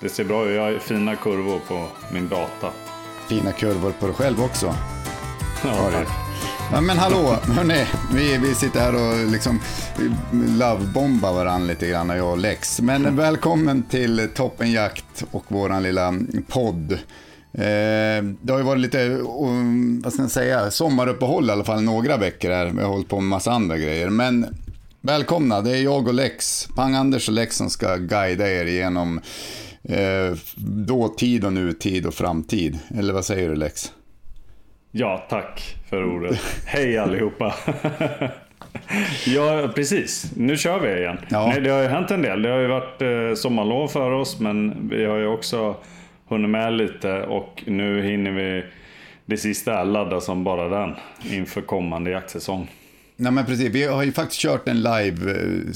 [0.00, 0.56] Det ser bra ut.
[0.56, 2.70] Jag har fina kurvor på min data.
[3.28, 4.74] Fina kurvor på dig själv också.
[5.64, 6.08] Ja, tack.
[6.72, 9.60] Ja, men hallå, hörni, vi, vi sitter här och liksom
[10.58, 12.80] lovebombar varandra lite grann, jag och Lex.
[12.80, 16.14] Men välkommen till Toppenjakt och våran lilla
[16.48, 16.92] podd.
[17.52, 21.82] Eh, det har ju varit lite, um, vad ska jag säga, sommaruppehåll i alla fall
[21.82, 22.66] några veckor här.
[22.66, 24.10] Vi har hållit på med massa andra grejer.
[24.10, 24.46] Men
[25.00, 29.20] välkomna, det är jag och Lex, Pang-Anders och Lex som ska guida er genom
[29.88, 30.38] eh,
[30.86, 32.78] dåtid och nutid och framtid.
[32.98, 33.92] Eller vad säger du Lex?
[34.90, 36.40] Ja, tack för ordet.
[36.66, 37.54] Hej allihopa.
[39.26, 40.32] ja, precis.
[40.36, 41.18] Nu kör vi igen.
[41.28, 41.46] Ja.
[41.46, 42.42] Nej, det har ju hänt en del.
[42.42, 45.76] Det har ju varit eh, sommarlov för oss, men vi har ju också
[46.28, 48.64] hunnit med lite och nu hinner vi
[49.26, 50.94] det sista ladda som bara den
[51.32, 52.68] inför kommande jaktsäsong.
[53.16, 55.72] Nej men precis, vi har ju faktiskt kört en live eh,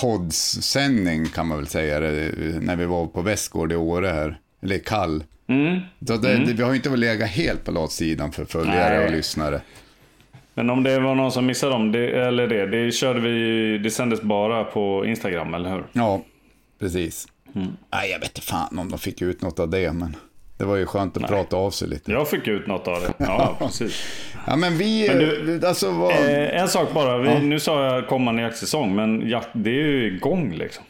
[0.00, 4.78] poddsändning kan man väl säga det, när vi var på Västgård i Åre här, eller
[4.78, 5.24] Kall.
[5.48, 5.80] Mm.
[6.06, 9.06] Så det, det, vi har ju inte legat helt på latsidan för följare Nej.
[9.06, 9.60] och lyssnare.
[10.54, 13.90] Men om det var någon som missade dem, det, eller det, det körde vi, det
[13.90, 15.84] sändes bara på Instagram, eller hur?
[15.92, 16.22] Ja,
[16.78, 17.28] precis.
[17.54, 17.68] Mm.
[17.92, 20.16] Nej, jag vet inte fan om de fick ut något av det, men
[20.56, 22.12] det var ju skönt att prata av sig lite.
[22.12, 23.12] Jag fick ut något av det.
[23.18, 24.04] Ja, precis.
[24.46, 26.10] Ja, men vi, Men du- alltså vad...
[26.12, 27.18] Eh, en sak bara.
[27.18, 30.84] Vi, Nu sa jag kommande jaktsäsong, men jakt, det är ju igång liksom.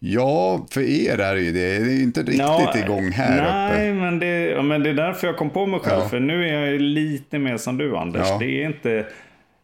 [0.00, 1.78] Ja, för er är det ju det.
[1.78, 4.00] Det är ju inte riktigt Ja, igång här nej, uppe.
[4.00, 6.00] men det, ja, men det är därför jag kom på mig själv.
[6.02, 6.08] Ja.
[6.08, 8.26] För nu är jag lite mer som du Anders.
[8.28, 8.36] Ja.
[8.40, 9.04] Det, är inte,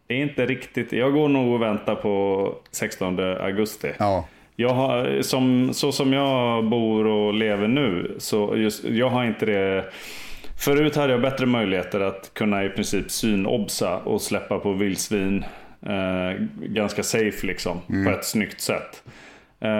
[0.06, 0.92] det är inte riktigt.
[0.92, 3.88] Jag går nog och väntar på 16 augusti.
[3.98, 9.24] Ja, Jag har, som, så som jag bor och lever nu, så just, jag har
[9.24, 9.84] inte det.
[10.64, 15.44] Förut hade jag bättre möjligheter att kunna i princip synobsa och släppa på vildsvin
[15.86, 19.02] eh, ganska safe liksom, på ett snyggt sätt.
[19.60, 19.70] Eh,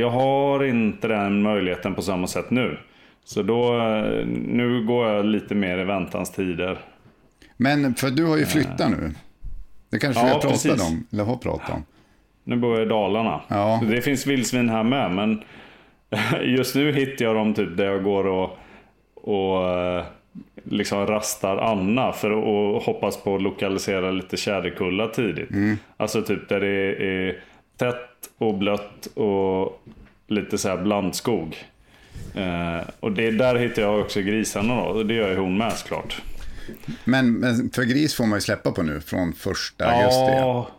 [0.00, 2.78] jag har inte den möjligheten på samma sätt nu.
[3.24, 6.78] Så då, eh, nu går jag lite mer i väntans tider.
[7.56, 9.10] men för du har ju flyttat nu.
[9.90, 10.90] Det kanske vi Ja, har pratat precis.
[10.90, 11.84] om, eller har pratat om.
[12.44, 13.40] Nu bor jag i Dalarna.
[13.48, 13.80] Ja.
[13.90, 15.42] Det finns vildsvin här med, men
[16.56, 18.58] just nu hittar jag dem typ där jag går och,
[19.14, 20.04] och eh,
[20.64, 25.48] liksom rastar Anna för att hoppas på att lokalisera lite tjäderkullar tidigt.
[25.96, 27.40] Alltså typ där det är
[27.76, 29.82] tätt och blött och
[30.26, 31.56] lite så här blandskog.
[32.34, 35.72] Eh, och det där hittar jag också grisarna då, och det gör ju hon med
[35.72, 36.22] såklart.
[37.04, 40.32] Men, men för gris får man ju släppa på nu från första augusti.
[40.32, 40.70] Ja,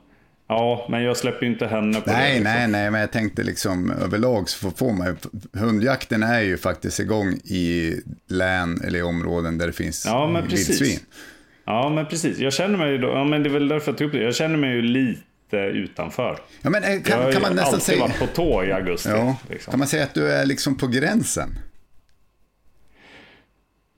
[0.48, 2.16] ja, men jag släpper ju inte henne på det.
[2.16, 2.54] Nej, liksom.
[2.54, 5.16] nej, nej, men jag tänkte liksom överlag så får- man ju,
[5.60, 7.96] hundjakten är ju faktiskt igång i
[8.28, 11.00] län eller i områden där det finns Ja, men vildsvin.
[11.66, 12.40] Ja, men precis.
[12.40, 14.24] Jag känner mig ju då, ja, men det är väl därför jag tog upp det.
[14.24, 16.40] Jag känner mig ju lite utanför.
[16.62, 18.00] Ja, men eh, jag kan, har kan man nästan alltid säga...
[18.00, 19.10] varit på tå i augusti.
[19.10, 19.72] Ja, liksom.
[19.72, 21.50] kan man säga att du är liksom på gränsen?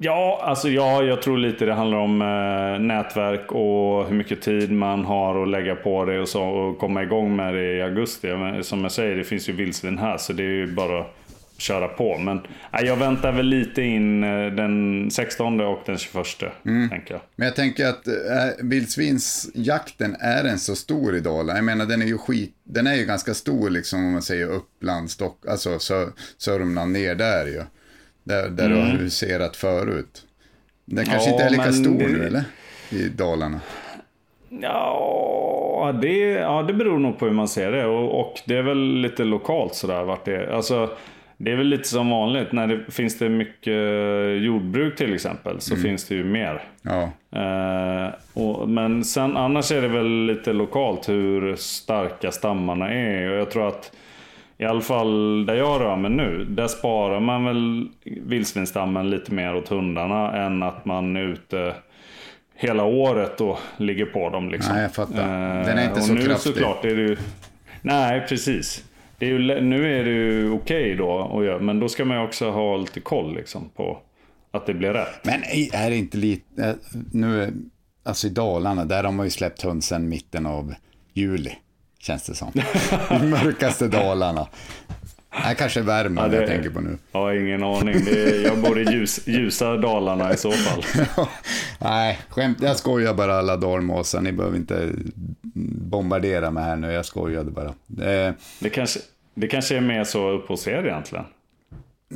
[0.02, 4.72] Ja, alltså ja, jag tror lite det handlar om eh, nätverk och hur mycket tid
[4.72, 8.28] man har att lägga på det och så och komma igång med det i augusti.
[8.28, 11.16] Men, som jag säger, det finns ju vildsvin här så det är ju bara att
[11.58, 12.18] köra på.
[12.18, 12.42] Men
[12.74, 16.26] nej, jag väntar väl lite in eh, den 16 och den 21,
[16.66, 16.90] Mm.
[16.90, 17.22] tänker jag.
[17.36, 18.14] Men jag tänker att äh,
[18.64, 21.58] vildsvinsjakten är den så stor i Dalarna?
[21.58, 24.48] Jag menar den är ju skit, den är ju ganska stor liksom om man säger
[24.52, 27.62] Uppland, Stock, alltså Sö- Sörmland ner där ju.
[28.24, 30.26] Där, där du har huserat förut.
[30.86, 31.40] Den kanske Mm.
[31.40, 32.44] Ja, inte är lika stor det- nu eller?
[32.92, 33.60] I Dalarna.
[34.50, 37.86] Ja det, ja, det beror nog på hur man ser det.
[37.86, 40.48] Och, och det är väl lite lokalt sådär vart det är.
[40.48, 40.90] Alltså,
[41.38, 42.52] det är väl lite som vanligt.
[42.52, 43.74] När det finns det mycket
[44.44, 46.64] jordbruk till exempel så finns det ju mer.
[46.82, 47.02] Ja.
[47.40, 53.30] Eh, och, men sen annars är det väl lite lokalt hur starka stammarna är.
[53.32, 53.92] Och jag tror att
[54.60, 59.56] i alla fall där jag rör mig nu, där sparar man väl vildsvinsstammen lite mer
[59.56, 61.76] åt hundarna än att man är ute
[62.56, 64.50] hela året och ligger på dem.
[64.50, 64.74] Liksom.
[64.74, 65.28] Nej, jag fattar.
[65.66, 66.54] Den är inte och så nu kraftig.
[66.54, 67.18] såklart är det ju...
[67.82, 68.84] Nej, precis.
[69.18, 72.18] Det är ju, nu är det ju okej då att göra, men då ska man
[72.18, 73.98] ju också ha lite koll liksom, på
[74.52, 75.20] att det blir rätt.
[75.24, 76.76] Men är det inte lite, eh,
[77.12, 77.54] nu,
[78.04, 80.74] alltså i Dalarna, där har man ju släppt hund sedan mitten av
[81.14, 81.52] juli,
[82.00, 82.52] känns det som.
[83.22, 84.48] I mörkaste Dalarna.
[85.44, 86.98] Nej, kanske Värmland Ja, det- jag tänker på nu.
[87.12, 87.96] Jag har ingen aning.
[88.06, 90.84] Det är, jag bor i ljus, ljusa Dalarna i så fall.
[91.80, 94.90] Nej, skämt, jag skojar bara alla dalmasar, ni behöver inte
[95.82, 97.68] bombardera mig här nu, jag skojade bara.
[98.12, 99.00] Eh, Det kanske,
[99.34, 101.26] det kanske är mer så upp hos er egentligen.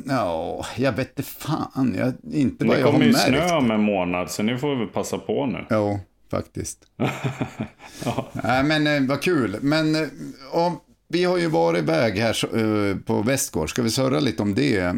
[0.08, 3.72] Ja, jag vet inte fan, jag, inte vad Det jag har kommer ju snö om
[3.72, 5.66] en månad så nu får vi passa på nu.
[5.70, 6.00] Jo,
[6.34, 6.86] faktiskt.
[8.44, 9.58] Nej, men eh, vad kul.
[9.62, 10.08] Men eh,
[10.52, 13.70] om, vi har ju varit iväg här eh, på Västgård.
[13.70, 14.78] Ska vi surra lite om det?
[14.78, 14.94] Eh,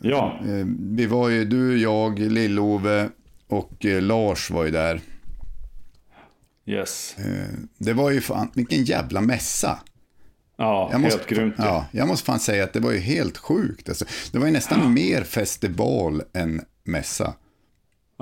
[0.00, 0.38] Ja,
[0.78, 3.08] vi var ju du, jag, Lill-Ove
[3.48, 5.00] och Lars var ju där.
[6.66, 7.16] yes.
[7.78, 9.78] Det var ju fan, vilken jävla mässa.
[10.56, 13.38] Ja, Jag måste, helt grymt ja, jag måste fan säga att det var ju helt
[13.38, 13.88] sjukt.
[13.88, 17.34] Alltså, det var ju nästan mer festival än mässa,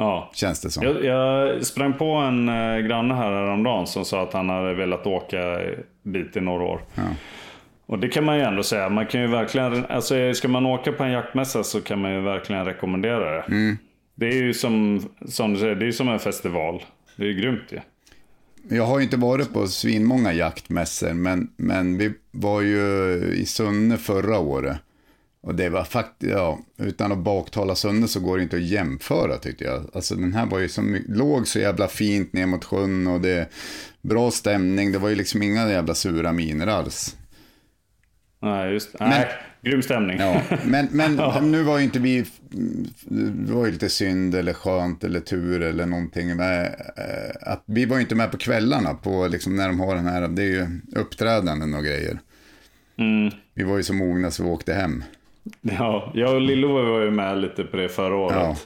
[0.03, 0.31] Ja.
[0.35, 0.85] känns det som.
[0.85, 5.07] Jag, jag sprang på en eh, granne här häromdagen som sa att han hade velat
[5.07, 5.61] åka
[6.03, 6.81] bit i några år.
[7.87, 8.89] Och det kan man ju ändå säga.
[8.89, 12.21] Man kan ju verkligen, alltså ska man åka på en jaktmässa så kan man ju
[12.21, 13.43] verkligen rekommendera det.
[13.43, 13.79] Mm.
[14.15, 16.83] Det är ju som, som du säger, det är som en festival.
[17.17, 17.81] Det är ju grymt ju.
[18.77, 23.97] Jag har ju inte varit på svinmånga jaktmässor, men, men vi var ju i Sunne
[23.97, 24.77] förra året.
[25.43, 29.39] Och det var faktiskt, ja, utan att baktala Sunne så går det inte att jämföra
[29.39, 29.91] tyckte jag.
[29.95, 33.49] Alltså den här var ju så låg så jävla fint ner mot sjön och det
[34.03, 34.93] bra stämning.
[34.93, 37.17] Det var ju liksom inga jävla sura miner alls.
[38.43, 39.29] Nej, just Nej,
[39.63, 40.19] grym stämning.
[40.21, 41.17] Ja, men, men
[41.51, 42.25] nu var ju inte vi,
[43.45, 46.37] det var ju lite synd eller skönt eller tur eller någonting.
[46.37, 46.65] Med,
[46.97, 50.07] eh, att vi var ju inte med på kvällarna på liksom när de har den
[50.07, 50.67] här, det är ju
[50.97, 52.19] uppträdanden och grejer.
[52.99, 53.33] Mm.
[53.55, 55.05] Vi var ju så mogna så vi åkte hem.
[55.61, 58.37] Ja, jag och Lillo var ju med lite på det förra året.
[58.37, 58.57] Ja,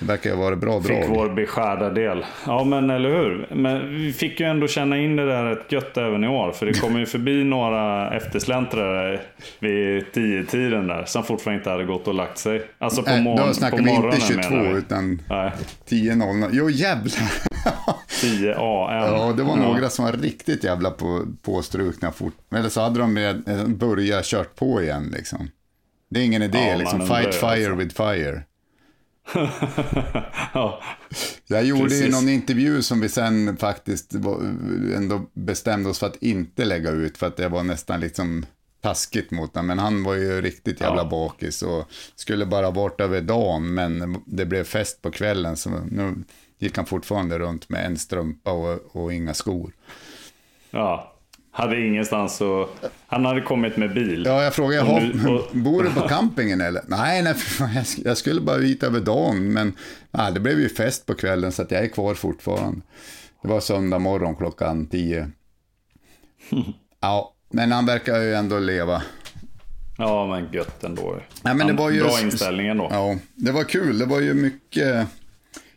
[0.00, 1.08] det verkar ju vara bra Fick drag.
[1.16, 2.24] vår beskärda del.
[2.46, 3.46] Ja men eller hur.
[3.54, 6.52] Men vi fick ju ändå känna in det där rätt gött även i år.
[6.52, 9.20] För det kom ju förbi några eftersläntrare
[9.58, 11.04] vid tio tiden där.
[11.04, 12.62] Som fortfarande inte hade gått och lagt sig.
[12.78, 14.78] Alltså på, Nej, morgon, då snackar på vi morgonen inte 22 menar vi.
[14.78, 15.52] utan Nej,
[15.88, 16.48] 10.00.
[16.52, 17.32] Jo jävlar.
[18.20, 19.14] 10 AM.
[19.14, 22.34] Ja, det var några som var riktigt jävla på, påstrukna fort.
[22.54, 23.42] Eller så hade de med,
[23.78, 25.48] börjat kört på igen liksom.
[26.14, 27.00] Det är ingen idé, Ja, liksom.
[27.06, 27.74] Fight ju, fire alltså.
[27.74, 28.42] with fire.
[30.54, 30.82] ja.
[31.46, 32.14] Jag gjorde ju Precis.
[32.14, 34.14] någon intervju som vi sen faktiskt
[34.96, 38.46] ändå bestämde oss för att inte lägga ut för att det var nästan liksom
[38.80, 39.66] taskigt mot honom.
[39.66, 41.08] Men han var ju riktigt jävla Ja.
[41.08, 41.84] bakis och
[42.16, 46.14] skulle bara bort över dagen men det blev fest på kvällen så nu
[46.58, 49.72] gick han fortfarande runt med en strumpa och, och inga skor.
[50.70, 51.10] ja.
[51.56, 52.90] Hade ingenstans att...
[53.06, 54.22] Han hade kommit med bil.
[54.26, 56.82] Ja, jag frågade, Och "Jaha, nu- och- bor du på campingen eller?
[56.88, 57.34] Nej, nej,
[58.04, 59.72] jag skulle bara hit över dagen, men
[60.10, 62.80] nej, det blev ju fest på kvällen så att jag är kvar fortfarande.
[63.42, 65.30] Det var söndag morgon klockan tio.
[67.00, 69.02] Ja, men han verkar ju ändå leva.
[69.98, 71.20] Ja men gött ändå.
[71.42, 72.88] Ja, men det var ju, Bra inställning ändå.
[72.90, 73.98] Ja, det var kul.
[73.98, 75.06] Det var ju mycket.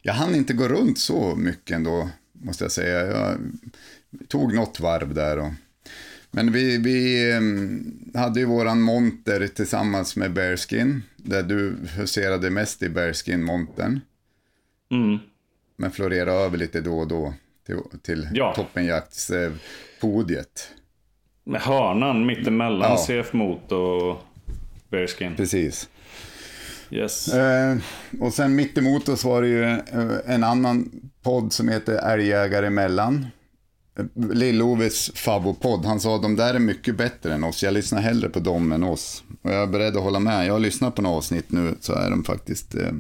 [0.02, 3.06] Jag hann inte gå runt så mycket ändå, måste jag säga.
[3.08, 3.38] Jag
[4.28, 5.38] tog något varv där.
[5.40, 5.52] Och...
[6.38, 11.04] Men vi, vi em, hade ju våran monter tillsammans med Bearskin.
[11.16, 14.00] Där du huserade mest i Bearskin-montern.
[14.92, 15.18] Mm.
[15.78, 17.34] Men florerade över lite då och då
[17.66, 18.54] till, till Ja.
[18.56, 20.70] toppenjaktspodiet.
[21.44, 22.98] Med hörnan mittemellan Ja.
[23.08, 24.24] CF Mot och
[24.90, 25.36] Bearskin.
[25.36, 25.90] Precis.
[26.92, 27.34] Yes.
[27.34, 27.78] Eh,
[28.20, 29.80] och sen mitt emot oss var det ju eh,
[30.26, 30.92] en annan
[31.24, 33.26] podd som heter Älgjägare emellan.
[34.16, 35.86] Lill-Oves favvopodd.
[35.86, 37.64] Han sa att de där är mycket bättre än oss.
[37.64, 39.24] Jag lyssnar hellre på dem än oss.
[39.42, 40.46] Och jag är beredd att hålla med.
[40.48, 42.92] Jag har lyssnat på några avsnitt nu så är de faktiskt eh,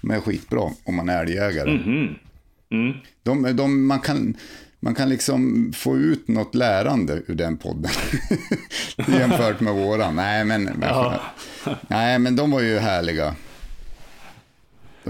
[0.00, 1.70] de är skitbra om man är älgjägare.
[2.70, 2.94] Mm.
[3.22, 4.34] De, de, man, kan,
[4.80, 7.90] man kan liksom få ut något lärande ur den podden.
[9.08, 10.16] Jämfört med våran.
[10.16, 11.20] Nej men, Ja.
[11.88, 13.34] nej, men de var ju härliga.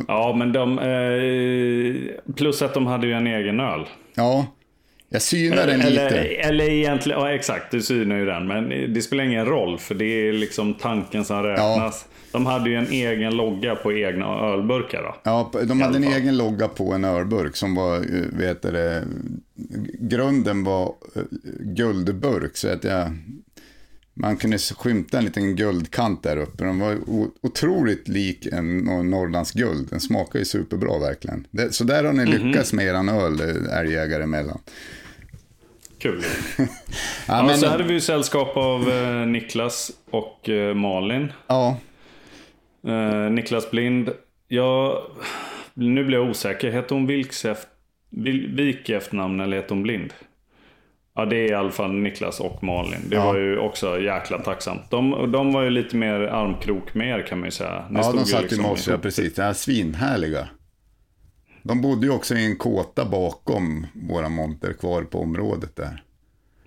[0.09, 0.79] Ja, men de...
[0.79, 3.87] Eh, plus att de hade ju en egen öl.
[4.15, 4.47] Ja,
[5.15, 6.19] Jag synar den eller, lite.
[6.19, 8.47] Eller egentligen, ja exakt, du synar ju den.
[8.47, 12.05] Men det spelar ingen roll för det är liksom tanken som räknas.
[12.33, 15.15] De hade ju en egen logga på egna ölburkar då.
[15.23, 19.05] Ja, de hade en egen logga på en ölburk som var, eh, vet du det,
[19.99, 21.23] grunden var eh,
[21.61, 23.19] guldburk så att jag,
[24.15, 26.65] man kunde skymta en liten guldkant där uppe.
[26.65, 26.99] Den var
[27.41, 29.89] otroligt lik en Nor- Norrlands guld.
[29.91, 31.47] Den smakar ju superbra verkligen.
[31.71, 34.59] Så där har ni lyckats med eran öl, eh, älgjägare emellan.
[36.05, 36.23] Kul.
[36.59, 36.67] Ja,
[37.29, 41.33] Ja, men, så hade vi ju sällskap av eh, Niklas och eh, Malin.
[41.47, 41.77] ja,
[42.87, 44.11] Eh, Niklas Blind.
[44.49, 44.99] Jag,
[45.75, 46.71] nu blir jag osäker.
[46.71, 47.69] Heter hon Vilks eft,
[48.11, 50.13] Vil- Vik efternamn eller heter hon Blind?
[51.15, 53.01] Ja, det är i alla fall Niklas och Malin.
[53.09, 53.25] Det Ja.
[53.25, 54.91] var ju också jäkla tacksamt.
[54.91, 57.85] De, de var ju lite mer armkrok med er kan man ju säga.
[57.91, 59.39] Ni ja stod de satt ju liksom med oss, ja, precis.
[59.39, 60.49] Ja, svinhärliga.
[61.65, 66.05] De bodde ju också i en kåta bakom våra monter kvar på området där.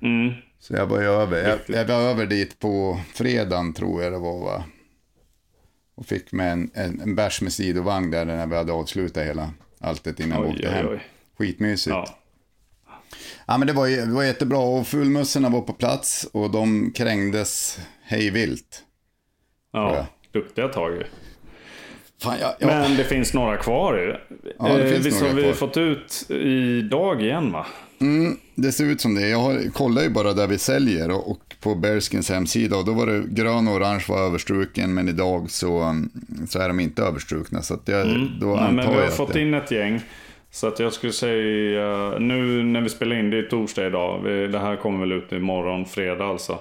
[0.02, 0.34] Mm.
[0.60, 4.40] Så jag var över, jag, jag var över dit på fredagen tror jag det var
[4.40, 4.64] va.
[5.96, 9.54] Och fick med en, en, en bärs med sidovagn där när vi hade avslutat hela
[9.80, 10.88] alltet innan vi åkte oj, hem.
[10.88, 11.04] oj.
[11.38, 11.94] Skitmysigt.
[11.96, 12.18] Ja.
[13.48, 13.58] Ja.
[13.58, 18.30] men det var, det var jättebra och fullmössorna var på plats och de krängdes hej
[18.30, 18.84] vilt.
[19.74, 19.96] Ja.
[19.96, 21.04] ja, duktiga tag ju.
[22.22, 24.22] Fan, jag, jag, Men det finns några kvar.
[24.60, 25.54] Ja, det Eh, Visst har vi kvar.
[25.54, 27.66] fått ut idag igen va?
[28.56, 29.28] Det ser ut som det.
[29.30, 32.94] Jag har, kollar ju bara där vi säljer och, och på Bearskins hemsida och då
[32.94, 36.10] var det grön och orange var överstruken men idag så, mm,
[36.48, 37.62] så är de inte överstrukna.
[37.62, 38.08] Så jag,
[38.42, 40.02] då Nej, men vi har fått det, in ett gäng.
[40.52, 44.24] Så att jag skulle säga, nu när vi spelar in, det är torsdag idag.
[44.52, 46.60] Det här kommer väl ut imorgon, fredag alltså.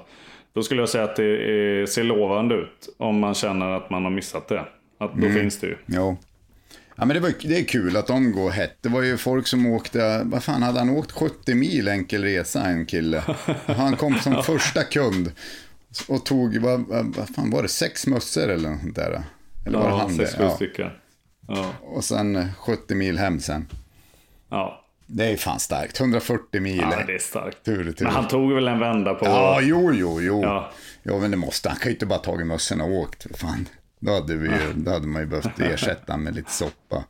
[0.55, 2.95] Då skulle jag säga att det ser lovande ut.
[2.99, 4.65] Om man känner att man har missat det.
[4.99, 5.35] Att då Mm.
[5.35, 5.77] finns det ju.
[5.87, 6.17] Jo.
[6.99, 8.77] Ja, men det, var, det är kul att de går hett.
[8.81, 12.65] Det var ju folk som åkte, vad fan hade han åkt 70 mil enkel resa
[12.65, 13.23] en kille.
[13.67, 15.33] Han kom som första kund
[16.09, 19.23] och tog, vad, vad, fan var det, sex mössor eller något där?
[19.67, 20.51] Eller var det Ja, han sex, sju Ja.
[20.57, 20.91] stycken.
[21.49, 21.73] Ja.
[21.83, 23.69] Och sen eh, 70 mil hem sen.
[24.51, 24.83] Ja.
[25.07, 26.77] Det är fan starkt, 140 mil.
[26.77, 27.65] ja, det är starkt.
[27.65, 28.05] Tur tur.
[28.05, 29.25] Men han tog väl en vända på...
[29.27, 30.43] Ja, jo, jo, jo.
[30.43, 30.71] Ja.
[31.03, 31.19] Ja.
[31.19, 31.79] men det måste han.
[31.79, 33.27] kan ju inte bara tagit mössorna och åkt.
[33.39, 33.69] Fan.
[34.01, 37.05] Då, hade vi ju, då hade man ju behövt ersätta med lite soppa.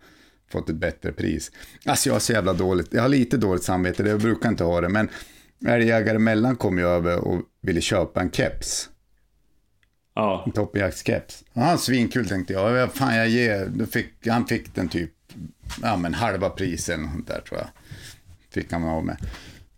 [0.51, 1.51] Fått ett bättre pris.
[1.85, 2.89] Alltså jag har så jävla dåligt.
[2.93, 4.03] Jag har lite dåligt samvete.
[4.03, 4.89] Jag brukar inte ha det.
[4.89, 5.09] Men
[5.67, 8.89] älgjägare emellan kom ju över och ville köpa en keps.
[10.15, 10.43] Ja.
[10.47, 11.45] En toppenjaktskeps.
[11.53, 12.77] Ja, svinkul tänkte jag.
[12.77, 13.87] Ja, Fan, jag ger.
[13.87, 15.13] Fick, han fick den typ,
[15.83, 17.69] ja men halva priset eller något sånt där tror jag.
[18.51, 19.17] Fick han av med.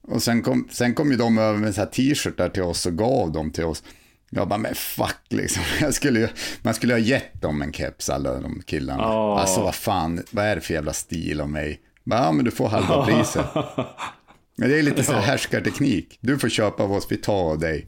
[0.02, 2.98] Och sen kom, sen kom ju de över med så här t-shirtar till oss och
[2.98, 3.82] gav dem till oss.
[4.30, 5.62] Jag bara, men fuck liksom.
[5.80, 6.30] Jag skulle
[6.62, 9.02] man skulle ha gett dem en keps, alla de killarna.
[9.02, 9.40] Ja.
[9.40, 11.80] Alltså vad fan, vad är det för jävla stil av mig?
[12.04, 13.46] Bara, Ja, men du får halva priset.
[14.60, 16.18] Men det är lite så här härskarteknik.
[16.20, 17.86] Du får köpa av oss, vi tar av dig.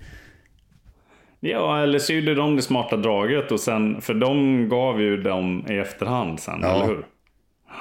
[1.40, 5.66] Ja, eller så gjorde de det smarta draget och sen, för de gav ju dem
[5.70, 6.68] i efterhand sen, Ja.
[6.74, 7.06] eller hur?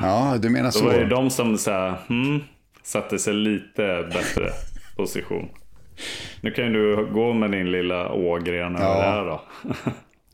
[0.02, 1.16] Ja, du menar Då var det så.
[1.16, 2.44] de som så här, hmm,
[2.84, 4.50] satte sig lite bättre
[4.98, 5.50] position.
[6.42, 8.96] Nu kan ju du gå med din lilla Ågren över Ja.
[8.98, 9.42] det här då.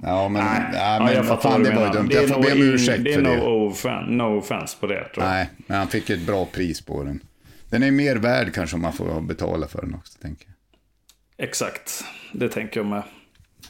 [0.04, 2.08] Ja, men, ja, Ja, men jag vad fattar fan, det var dumt.
[2.10, 3.38] Det Jag får be om ursäkt Det är för det.
[3.38, 5.32] no, offen, no offense på det tror jag.
[5.34, 7.20] Nej, men han fick ett bra pris på den.
[7.70, 11.48] Den är mer värd kanske om man får betala för den också, tänker jag.
[11.48, 12.04] Exakt,
[12.34, 13.04] det tänker jag med.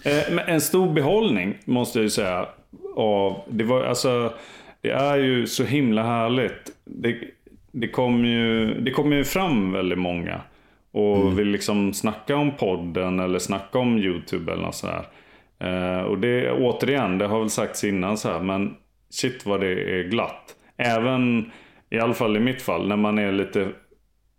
[0.04, 2.46] Eh, men en stor behållning måste jag ju säga.
[2.96, 4.34] Av, det, var, alltså,
[4.82, 6.72] det är ju så himla härligt.
[6.86, 7.16] Det,
[7.72, 10.42] det kommer ju, det kommer ju fram väldigt många.
[10.96, 15.06] Och vill liksom snacka om podden eller snacka om YouTube eller något sådär.
[15.60, 18.76] Eh, och det återigen, det har väl sagts innan så här, men
[19.10, 20.56] shit vad det är glatt.
[20.78, 21.52] Även,
[21.90, 23.62] i alla fall i mitt fall, när man är lite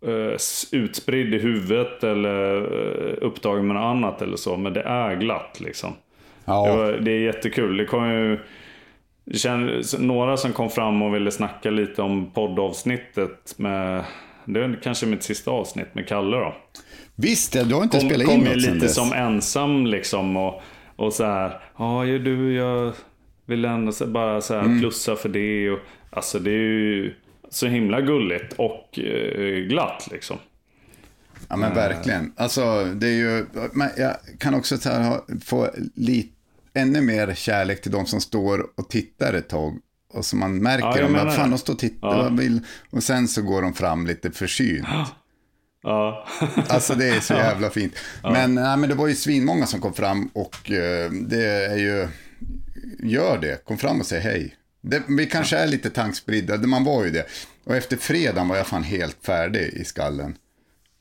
[0.05, 0.37] eh,
[0.71, 4.57] utspridd i huvudet eller eh, upptagen med något annat eller så.
[4.57, 5.89] Men det är glatt liksom.
[5.89, 7.77] Det, Ja, var, det är jättekul.
[7.77, 8.39] Det kom ju
[9.25, 14.03] det kändes, några som kom fram och ville snacka lite om poddavsnittet med
[14.47, 16.55] det är kanske mitt sista avsnitt med Kalle då.
[17.15, 18.95] visst, du har inte Kom, spelat kom in ju något sen lite dess.
[18.95, 20.61] som ensam liksom och,
[20.95, 21.61] och så här.
[21.77, 22.93] Ja, ju du, jag
[23.45, 24.79] vill ändå bara så här Mm.
[24.79, 25.69] plussa för det.
[25.69, 27.13] Och, alltså det är ju
[27.49, 30.37] så himla gulligt och eh, glatt liksom.
[31.49, 32.33] Ja, men verkligen.
[32.35, 33.45] Alltså, det är ju...
[33.73, 36.29] Men jag kan också så här, få lite,
[36.73, 39.77] ännu mer kärlek till de som står och tittar ett tag.
[40.17, 42.29] Och så man märker Ja, vad fan, de står och tittar, Ja.
[42.29, 42.59] vill...
[42.89, 44.87] Och sen så går de fram lite försynt.
[45.83, 46.27] Ja.
[46.69, 47.93] Alltså det är så jävla fint.
[48.23, 52.07] Men, nej, men det var ju svinmånga som kom fram och eh, det är ju,
[52.99, 54.55] gör det, kom fram och säg hej.
[54.81, 57.25] Det, vi kanske är lite tankspridda, man var ju det.
[57.63, 60.35] Och efter fredagen var jag fan helt färdig i skallen.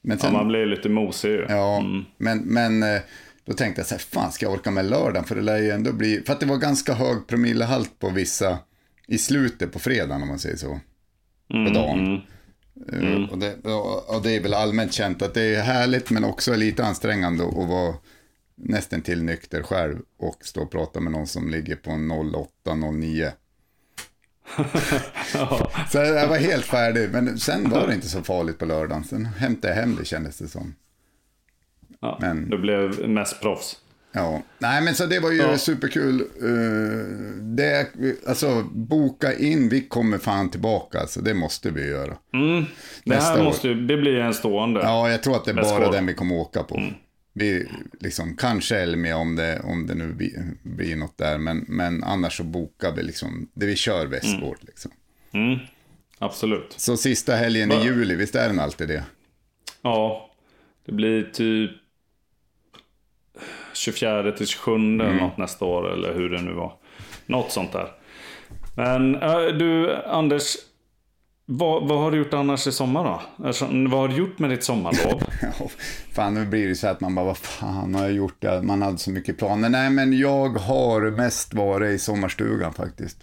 [0.02, 1.46] Men Ja, man blir lite mosig ju.
[1.48, 1.82] Ja,
[2.18, 3.00] men, men eh,
[3.46, 5.24] då tänkte jag så här, fan ska jag orka med lördagen?
[5.24, 8.58] För det lär ju ändå bli, för att det var ganska hög promillehalt på vissa
[9.06, 10.80] i slutet på fredagen om man säger så.
[11.48, 12.20] På dagen.
[12.92, 13.54] Eh, Och, det,
[14.16, 17.54] och det är väl allmänt känt att det är härligt men också lite ansträngande att
[17.54, 17.94] vara
[18.54, 23.30] nästan till nykter själv och stå och prata med någon som ligger på 08-09.
[25.34, 25.70] Ja.
[25.90, 29.04] Så jag var helt färdig, men sen var det inte så farligt på lördagen.
[29.04, 30.74] Sen hämtade jag hem det kändes det som.
[32.00, 33.76] Ja, Men- Du blev mest proffs.
[34.16, 35.58] Ja, nej men så det var ju Ja.
[35.58, 36.20] superkul.
[36.42, 37.86] Uh, det,
[38.26, 42.16] alltså boka in, vi kommer fan tillbaka, alltså det måste vi göra.
[42.32, 42.66] Det
[43.04, 43.44] Nästa här år.
[43.44, 44.80] måste ju, det blir en stående.
[44.80, 45.92] Ja, jag tror att det är bara år.
[45.92, 46.82] den vi kommer åka på.
[47.32, 47.66] Vi,
[48.00, 52.36] liksom, kanske Elmia om det, om det nu blir, blir något där, men, men annars
[52.36, 54.90] så bokar vi liksom, det vi kör Västgård liksom.
[55.32, 55.58] Mm,
[56.18, 56.74] absolut.
[56.76, 57.84] Så sista helgen i Va?
[57.84, 59.04] juli, visst är den alltid det?
[59.82, 60.30] Ja,
[60.86, 61.70] det blir typ
[63.76, 65.00] 24 till 27 Mm.
[65.00, 65.92] eller något nästa år.
[65.92, 66.72] Eller hur det nu var.
[67.26, 67.86] Något sånt där.
[68.76, 70.56] Men äh, du Anders.
[71.48, 73.44] Vad, vad har du gjort annars i sommar då?
[73.46, 75.22] Alltså, vad har du gjort med ditt sommarlov?
[76.14, 78.36] Fan nu blir det så att man bara, vad fan har jag gjort?
[78.38, 78.62] det?
[78.62, 79.68] Man hade så mycket planer.
[79.68, 83.18] Nej, men jag har mest varit i sommarstugan faktiskt.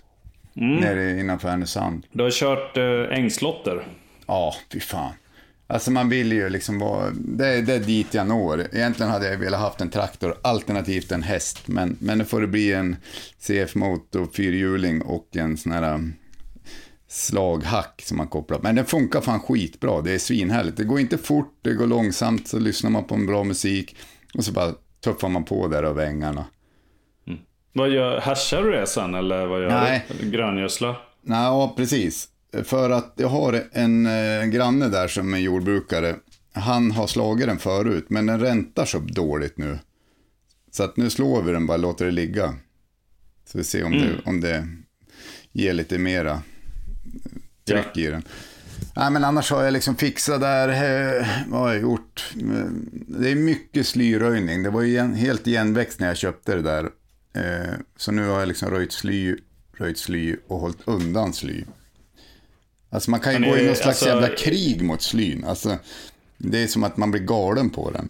[0.53, 2.05] Nere innanför Härnösand.
[2.11, 3.87] Du har kört äh, ängslotter.
[4.27, 5.11] Ja, fy fan.
[5.67, 8.67] Alltså man vill ju liksom vara, det, är- det är dit jag når.
[8.75, 11.59] Egentligen hade jag velat haft en traktor, alternativt en häst.
[11.67, 12.95] Men, men nu får det bli en
[13.39, 16.13] CF-motor, fyrhjuling och en sån här um,
[17.07, 18.59] slaghack som man kopplar.
[18.63, 20.77] Men den funkar fan skitbra, det är svinhärligt.
[20.77, 23.95] Det går inte fort, det går långsamt, så lyssnar man på en bra musik
[24.33, 24.71] och så bara
[25.03, 26.45] tuffar man på där över ängarna.
[27.75, 30.05] Vad gör, härsar du det sen eller vad gör Nej.
[30.21, 30.29] du?
[30.29, 30.95] Gröngödsla?
[31.21, 32.27] Nej, ja, precis.
[32.63, 36.15] För att jag har en, eh, en granne där som är jordbrukare.
[36.53, 39.79] Han har slagit den förut, men den räntar så dåligt nu.
[40.71, 42.55] Så att nu slår vi den bara, låter det ligga.
[43.45, 44.67] Så vi ser om, det, om det
[45.51, 46.41] ger lite mera
[47.67, 48.23] tryck i den.
[48.95, 50.69] Nej, men annars har jag liksom fixat där.
[50.69, 52.33] eh, Vad har jag gjort?
[52.41, 52.65] Eh,
[53.07, 54.63] Det är mycket slyröjning.
[54.63, 56.89] Det var ju helt igenväxt när jag köpte det där.
[57.97, 59.35] Så nu har jag liksom röjt sly,
[59.77, 61.63] röjt sly och hållit undan sly.
[62.93, 65.43] Alltså man kan ju Men gå i någon slags alltså- jävla krig mot slyn.
[65.45, 65.77] Alltså,
[66.37, 68.09] det är som att man blir galen på den.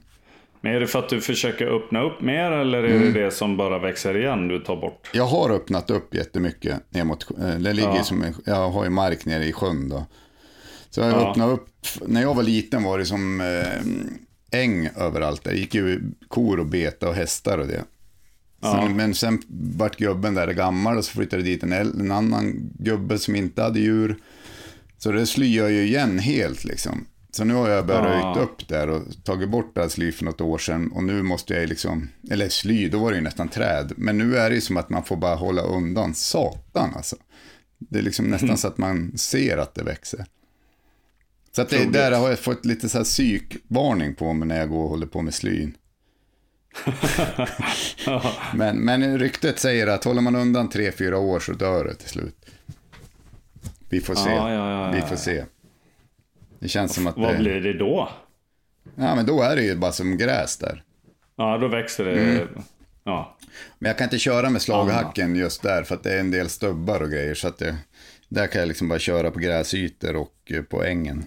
[0.62, 3.14] Men är det för att du försöker öppna upp mer eller är Mm.
[3.14, 5.10] det det som bara växer igen du tar bort?
[5.14, 8.04] Jag har öppnat upp jättemycket ner mot, eh, det ligger Ja.
[8.04, 10.06] som jag har ju mark nere i sjön då.
[10.90, 11.30] Så jag Ja.
[11.32, 11.70] öppnat upp,
[12.08, 15.44] när jag var liten var det som eh, äng överallt.
[15.44, 17.84] Det gick ju kor och beta och hästar och det.
[18.62, 19.42] Sen, Men sen
[19.78, 23.80] vart gubben där gammal och så flyttade dit en, en annan gubbe som inte hade
[23.80, 24.16] djur.
[25.04, 27.06] Så det slyar ju igen helt liksom.
[27.32, 28.34] Så nu har jag börjat Ja.
[28.36, 30.92] röjt upp där och tagit bort all sly för något år sedan.
[30.92, 33.94] Och nu måste jag liksom, eller sly, då var det ju nästan träd.
[33.98, 37.16] Men nu är det ju som att man får bara hålla undan satan alltså.
[37.80, 40.26] Det är liksom nästan så att man ser att det växer.
[41.56, 44.70] Så att det, där har jag fått lite så här psykvarning på mig när jag
[44.70, 45.78] går och håller på med slyn.
[48.54, 52.10] men, men ryktet säger att håller man undan tre fyra år så dör det till
[52.10, 52.36] slut.
[53.94, 54.30] Vi får se.
[54.30, 55.46] Ja, ja, Vi får se.
[56.60, 58.10] Det känns som att Vad det, blir det då?
[58.96, 60.84] Ja, men då är det ju bara som gräs där.
[61.36, 62.12] Ja, då växer det.
[62.12, 62.48] Mm.
[63.04, 63.38] Ja.
[63.80, 66.50] Men jag kan inte köra med slaghacken just där för att det är en del
[66.50, 67.34] stubbar och grejer.
[67.34, 67.76] Så att det,
[68.30, 71.24] där kan jag liksom bara köra på gräsytor och eh, på ängen.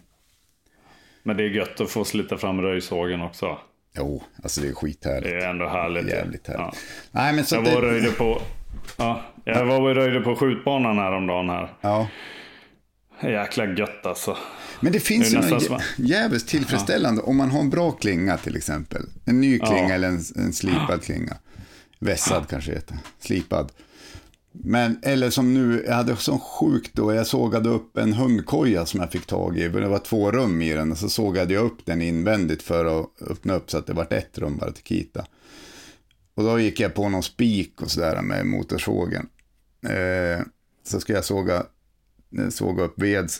[1.22, 3.58] Men det är gött att få slita fram röjsågen också.
[3.96, 5.30] Jo, alltså det är skithärligt.
[5.30, 6.08] Det är ändå härligt.
[6.08, 6.60] Jävligt härligt.
[6.60, 6.72] Ja.
[7.10, 8.42] Nej, men så Jag var det, röjde på...
[8.96, 11.72] Ja, jag var och röjde på skjutbanan häromdagen här.
[11.80, 12.08] ja.
[13.22, 14.36] Jäkla gött alltså.
[14.80, 18.56] Men det finns Det ju något jävligt tillfredsställande om man har en bra klinga till
[18.56, 19.02] exempel.
[19.24, 19.94] En ny klinga Ja.
[19.94, 21.36] eller en, en slipad klinga.
[21.98, 22.98] Vässad kanske heter.
[23.20, 23.72] Slipad.
[24.52, 29.00] Men, eller som nu, jag hade sån sjukt då, jag sågade upp en hundkoja som
[29.00, 29.68] jag fick tag i.
[29.68, 33.06] Det var två rum i den och så sågade jag upp den invändigt för att
[33.30, 35.26] öppna upp så att det vart ett rum bara till kita.
[36.34, 39.28] Och då gick jag på någon spik och sådär med motorsågen.
[39.88, 40.44] Eh,
[40.84, 41.66] så ska jag såga,
[42.38, 43.30] eh, såga upp ved.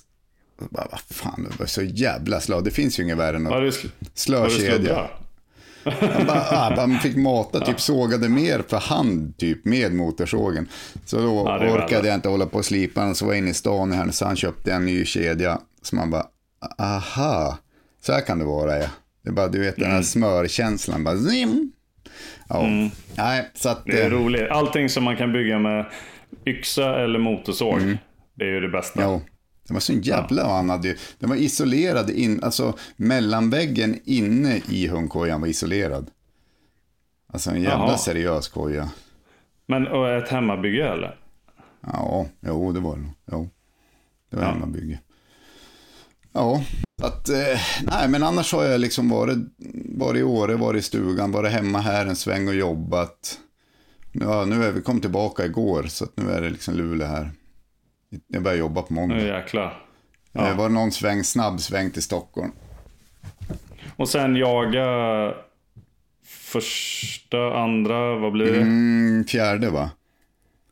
[0.61, 2.65] Och bara, vad fan, det var så jävla slag.
[2.65, 3.75] Det finns ju inget värre än att
[4.15, 5.09] slökedja.
[5.85, 10.69] Jag bara, ah, bara fick mata, typ sågade mer för hand typ med motorsågen.
[11.05, 12.07] Så då Ja, orkade värre.
[12.07, 13.15] jag inte hålla på och slipa den.
[13.15, 15.61] Så var jag inne i stan i Härnösand köpte en ny kedja.
[15.83, 16.27] Så man bara,
[16.79, 17.59] aha,
[18.03, 18.87] så här kan det vara ja.
[19.23, 19.95] Det är bara, du vet den Mm.
[19.97, 21.73] här smörkänslan, bara zim.
[22.49, 22.69] Ja,
[23.17, 23.85] nej, så att...
[23.85, 24.51] Det är eh, roligt.
[24.51, 25.87] Allting som man kan bygga med
[26.47, 27.97] yxa eller motorsåg.
[28.37, 29.03] Det är ju det bästa.
[29.03, 29.21] Jo.
[29.67, 30.57] Den var så jävla, ja.
[30.57, 36.11] han hade ju, den var isolerad in, alltså mellanväggen inne i hundkojan var isolerad.
[37.33, 37.99] Alltså en jävla Jaha.
[37.99, 38.91] seriös koja.
[39.67, 41.19] Men och ett hemmabygge eller?
[41.81, 43.51] Ja, jo det var det Jo,
[44.31, 44.51] det var ja.
[44.51, 45.01] hemmabygge.
[46.33, 46.63] Ja,
[47.03, 49.39] att, eh, nej men annars har jag liksom varit,
[49.97, 53.39] varit i Åre, varit i stugan, varit hemma här en sväng och jobbat.
[54.13, 57.31] Ja, nu är vi kom tillbaka igår så nu är det liksom Luleå här.
[58.27, 59.15] Jag börjar jobba på måndag.
[59.15, 59.83] Nu jäklar.
[60.33, 60.43] Ja.
[60.43, 62.53] Det var någon sväng, snabb sväng till Stockholm.
[63.97, 64.85] Och sen jaga
[66.27, 68.61] första, andra, vad blir det?
[68.61, 69.91] Mm, fjärde va?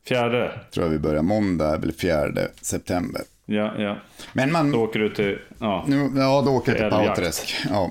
[0.08, 0.60] Fjärde?
[0.74, 3.22] Tror jag vi börjar måndag, eller fjärde september.
[3.46, 3.96] Ja, ja.
[4.32, 4.70] Men man...
[4.70, 5.38] Då åker du till...
[5.58, 7.56] Ja, nu, ja då åker jag till Pauträsk.
[7.70, 7.90] Ja.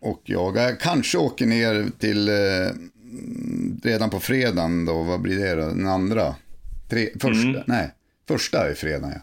[0.00, 2.28] Och jag kanske åker ner till...
[2.28, 2.34] Eh,
[3.82, 5.68] redan på fredagen då, vad blir det då?
[5.68, 6.34] Den andra?
[6.88, 7.48] Tre, första?
[7.48, 7.62] Mm.
[7.66, 7.90] Nej,
[8.30, 9.14] första är fredagen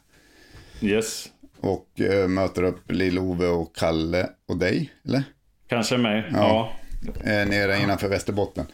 [0.79, 0.87] ja.
[0.87, 1.29] Yes.
[1.59, 5.23] Och eh, möter upp Lill-Ove och Kalle och dig, eller?
[5.67, 6.73] Kanske mig, ja.
[7.05, 7.31] ja.
[7.31, 8.65] Eh, nere innanför Västerbotten.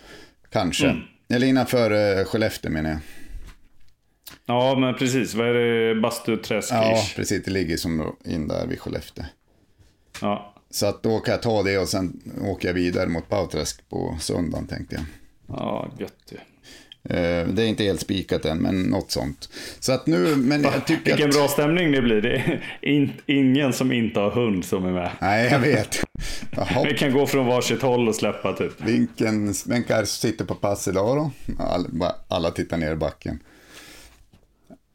[0.51, 0.89] Kanske.
[0.89, 1.01] Mm.
[1.29, 2.99] Eller innanför eh, Skellefteå menar jag.
[4.45, 5.33] Ja, men precis.
[5.33, 6.01] Vad är det?
[6.01, 6.73] Bastuträsk?
[6.73, 7.43] Ja, precis.
[7.43, 9.25] Det ligger som in där vid Skellefteå.
[10.21, 10.55] Ja.
[10.69, 14.17] Så att då kan jag ta det och sen åker jag vidare mot Bauträsk på
[14.19, 15.05] söndagen tänkte jag.
[15.47, 16.37] Ja, gött ju.
[17.09, 19.49] Eh, det är inte helt spikat än, men något sånt.
[19.79, 21.35] Så att nu, men jag tycker Vilken att...
[21.35, 22.21] bra stämning det blir.
[22.21, 25.11] Det är in, ingen som inte har hund som är med.
[25.21, 26.03] Nej, jag vet.
[26.51, 26.83] Jaha.
[26.83, 28.81] Vi kan gå från varsitt håll och släppa typ.
[28.81, 31.31] Vilken, vem sitter på pass idag då?
[31.63, 33.39] Alla, alla tittar ner i backen.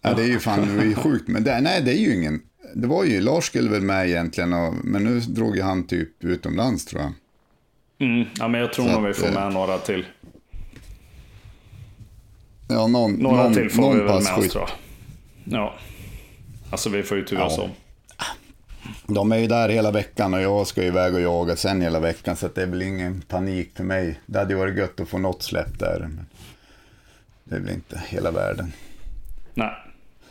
[0.03, 2.41] Ja, det är ju fan det är sjukt, men det, nej det är ju ingen.
[2.75, 6.25] Det var ju, Lars skulle väl med egentligen, och, men nu drog ju han typ
[6.25, 7.13] utomlands tror jag.
[8.09, 10.07] Mm, ja, men jag tror nog vi får med några till.
[12.79, 14.71] Ja, någon, några någon, till får någon vi väl med oss tror jag.
[15.45, 15.75] Ja,
[16.71, 17.63] alltså vi får ju turas ja.
[17.63, 17.71] om.
[19.15, 22.37] De är ju där hela veckan och jag ska iväg och jaga sen hela veckan
[22.37, 24.21] så det är väl ingen panik för mig.
[24.27, 25.99] Det hade ju varit gött att få något släpp där.
[26.01, 26.27] Men
[27.45, 28.73] det är väl inte hela världen.
[29.55, 29.73] Nej.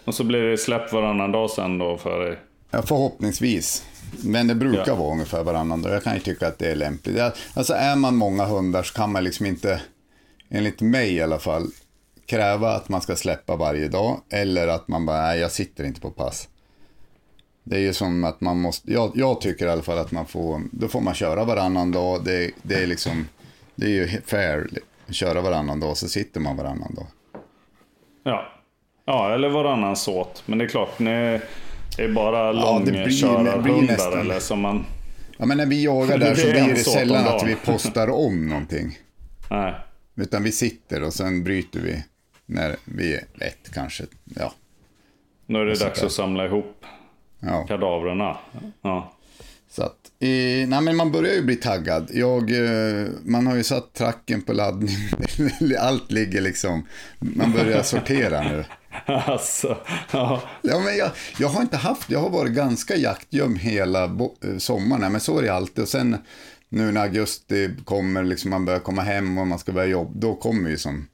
[0.06, 2.40] Och så blir det släpp varannan dag sen då för dig?
[2.72, 3.86] Ja, förhoppningsvis.
[4.24, 4.96] Men det brukar ja.
[4.96, 5.94] vara ungefär varannan dag.
[5.94, 7.20] Jag kan ju tycka att det är lämpligt.
[7.54, 9.82] Alltså är man många hundar så kan man liksom inte,
[10.50, 11.72] enligt mig i alla fall,
[12.28, 14.22] kräva att man ska släppa varje dag.
[14.30, 16.50] Eller att man bara, nej jag sitter inte på pass.
[17.64, 20.26] Det är ju som att man måste, jag, jag tycker i alla fall att man
[20.26, 22.24] får, då får man köra varannan dag.
[22.26, 23.28] Det, det är liksom,
[23.76, 24.68] det är ju fair.
[25.10, 27.08] Köra varannan dag så sitter man varannan dag.
[28.24, 28.54] Ja.
[29.06, 30.44] Ja, eller varannan såt.
[30.46, 31.40] Men det är klart, ni
[31.98, 34.86] är bara ja, långkörarhundar eller som man...
[35.38, 38.98] Ja, men när vi jagar där så blir det sällan att vi postar om någonting.
[39.50, 39.76] Nej.
[40.16, 42.04] Utan vi sitter och sen bryter vi
[42.48, 44.04] när vi är ett kanske.
[44.24, 44.54] Ja.
[45.46, 46.86] Nu är det dags att samla ihop
[47.40, 47.66] ja.
[47.68, 48.38] kadavrarna.
[48.82, 49.14] Ja.
[49.70, 52.10] Så att, eh, nej men man börjar ju bli taggad.
[52.14, 54.96] Jag, eh, man har ju satt tracken på laddning.
[55.80, 56.88] Allt ligger liksom,
[57.20, 58.66] man börjar sortera nu.
[59.06, 59.78] Alltså,
[60.12, 60.42] ja.
[60.62, 64.58] ja men jag, jag har inte haft, jag har varit ganska jaktgöm hela bo, eh,
[64.58, 65.82] sommaren, men så är det alltid.
[65.82, 66.18] Och sen
[66.70, 70.36] nu när augusti kommer, liksom man börjar komma hem och man ska börja jobba, då
[70.36, 71.08] kommer ju som,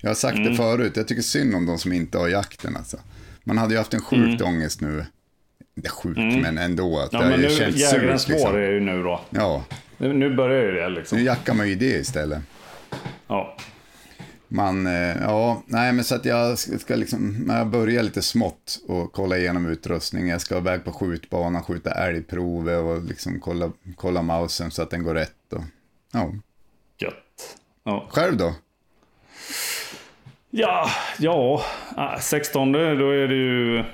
[0.00, 0.50] jag har sagt mm.
[0.50, 2.96] det förut, jag tycker synd om de som inte har jakten alltså.
[3.44, 4.54] Man hade ju haft en sjukt mm.
[4.54, 5.04] ångest nu
[5.80, 6.40] inte sjuk, mm.
[6.40, 6.98] men ändå.
[6.98, 8.54] Att ja, men nu, jägarens surt, liksom.
[8.54, 9.20] är ju nu då.
[9.30, 9.64] Ja.
[9.98, 11.18] Nu, nu börjar ju det liksom.
[11.18, 12.42] Nu jackar man ju det istället.
[13.26, 13.56] Ja.
[14.48, 19.12] Man, eh, ja, nej men så att jag ska liksom, jag börjar lite smått och
[19.12, 20.28] kolla igenom utrustning.
[20.28, 25.02] Jag ska iväg på skjutbanan, skjuta älgprover och liksom kolla, kolla mausen så att den
[25.02, 25.52] går rätt.
[25.52, 25.62] Och,
[26.12, 26.32] ja.
[26.98, 27.58] Gött.
[27.84, 28.06] Ja.
[28.10, 28.54] Själv då?
[30.50, 31.64] Ja, ja,
[32.20, 32.78] 16 då
[33.10, 33.84] är det ju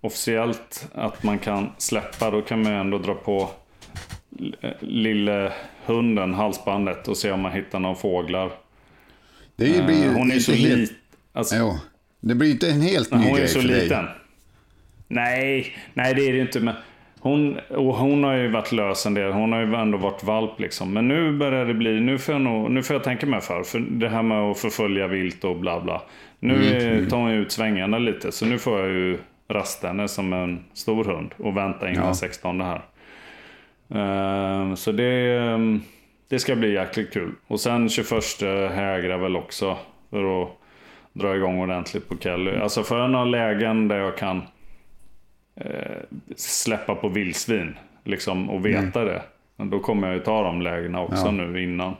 [0.00, 3.50] officiellt att man kan släppa, då kan man ändå dra på
[4.80, 5.52] lille
[5.86, 8.52] hunden, halsbandet och se om man hittar några fåglar.
[9.56, 10.78] Det blir, uh, hon är så helt...
[10.78, 10.96] liten.
[11.32, 11.78] Alltså, jo.
[12.20, 14.04] Det blir inte en helt ny hon grej är så för liten.
[14.04, 14.14] dig.
[15.08, 16.60] Nej, nej det är det inte.
[16.60, 16.74] Men
[17.24, 19.32] hon, och hon har ju varit lös en del.
[19.32, 20.92] Hon har ju ändå varit valp liksom.
[20.92, 23.62] Men nu börjar det bli, nu får jag, nog, nu får jag tänka mig för.
[23.62, 26.02] För det här med att förfölja vilt och bla bla.
[26.38, 27.08] Nu mm.
[27.08, 28.32] tar hon ut svängarna lite.
[28.32, 32.04] Så nu får jag ju rasta henne som en stor hund och vänta in ja.
[32.04, 32.82] den 16 här.
[33.94, 35.82] Uh, så det, um,
[36.28, 37.32] det ska bli jäkligt kul.
[37.46, 38.10] Och sen 21
[38.72, 39.76] hägrar väl också
[40.10, 40.48] för att
[41.12, 42.56] dra igång ordentligt på Kelly.
[42.56, 44.42] Alltså för några lägen där jag kan
[45.60, 45.66] uh,
[46.36, 49.14] släppa på vildsvin liksom, och veta mm.
[49.14, 49.22] det.
[49.56, 51.30] Då kommer jag ju ta de lägena också ja.
[51.30, 51.94] nu innan.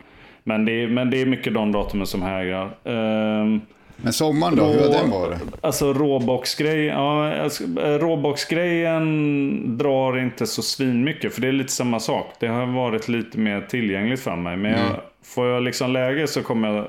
[0.44, 2.64] Men det, är, men det är mycket de datumen som hägrar.
[2.64, 3.58] Uh,
[3.96, 5.38] Men sommaren då, hur har den varit?
[5.60, 11.34] Alltså råboxgrej, ja, alltså, råboxgrejen drar inte så svinmycket.
[11.34, 12.26] För det är lite samma sak.
[12.40, 14.56] Det har varit lite mer tillgängligt för mig.
[14.56, 16.88] Men jag, får jag liksom läge så kommer jag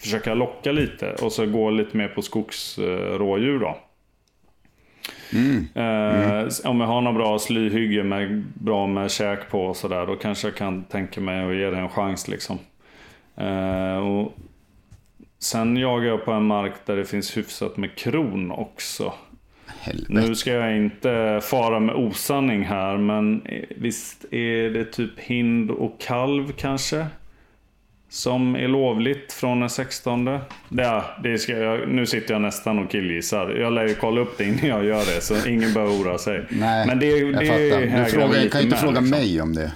[0.00, 1.12] försöka locka lite.
[1.12, 3.78] Och så gå lite mer på skogsrådjur då.
[5.32, 5.66] Mm.
[5.74, 10.06] Eh, Om jag har några bra slyhygge med bra med käk på och sådär.
[10.06, 12.58] Då kanske jag kan tänka mig att ge det en chans liksom.
[13.36, 14.34] Eh, och
[15.38, 19.12] sen jagar jag på en mark där det finns hyfsat med kron också.
[19.80, 20.12] Helvete.
[20.12, 23.42] Nu ska jag inte fara med osanning här, men
[23.76, 27.06] visst är det typ hind och kalv kanske?
[28.14, 30.38] Som är lovligt från den 16.
[30.68, 33.50] Ja, det ska jag, nu sitter jag nästan och killgissar.
[33.50, 36.44] Jag lär ju kolla upp det innan jag gör det, så ingen behöver oroa sig.
[36.48, 38.04] Nej, men det, jag det fattar.
[38.04, 39.18] Du frågar, lite kan ju inte fråga liksom.
[39.18, 39.72] mig om det.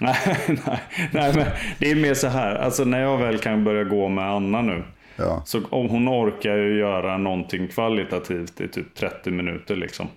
[0.00, 0.16] Nej,
[0.46, 0.80] nej,
[1.12, 1.46] nej, men
[1.78, 2.54] det är mer så här.
[2.54, 4.82] Alltså när jag väl kan börja gå med Anna nu.
[5.16, 5.42] Ja.
[5.46, 10.08] Så om hon orkar ju göra någonting kvalitativt i typ 30 minuter liksom.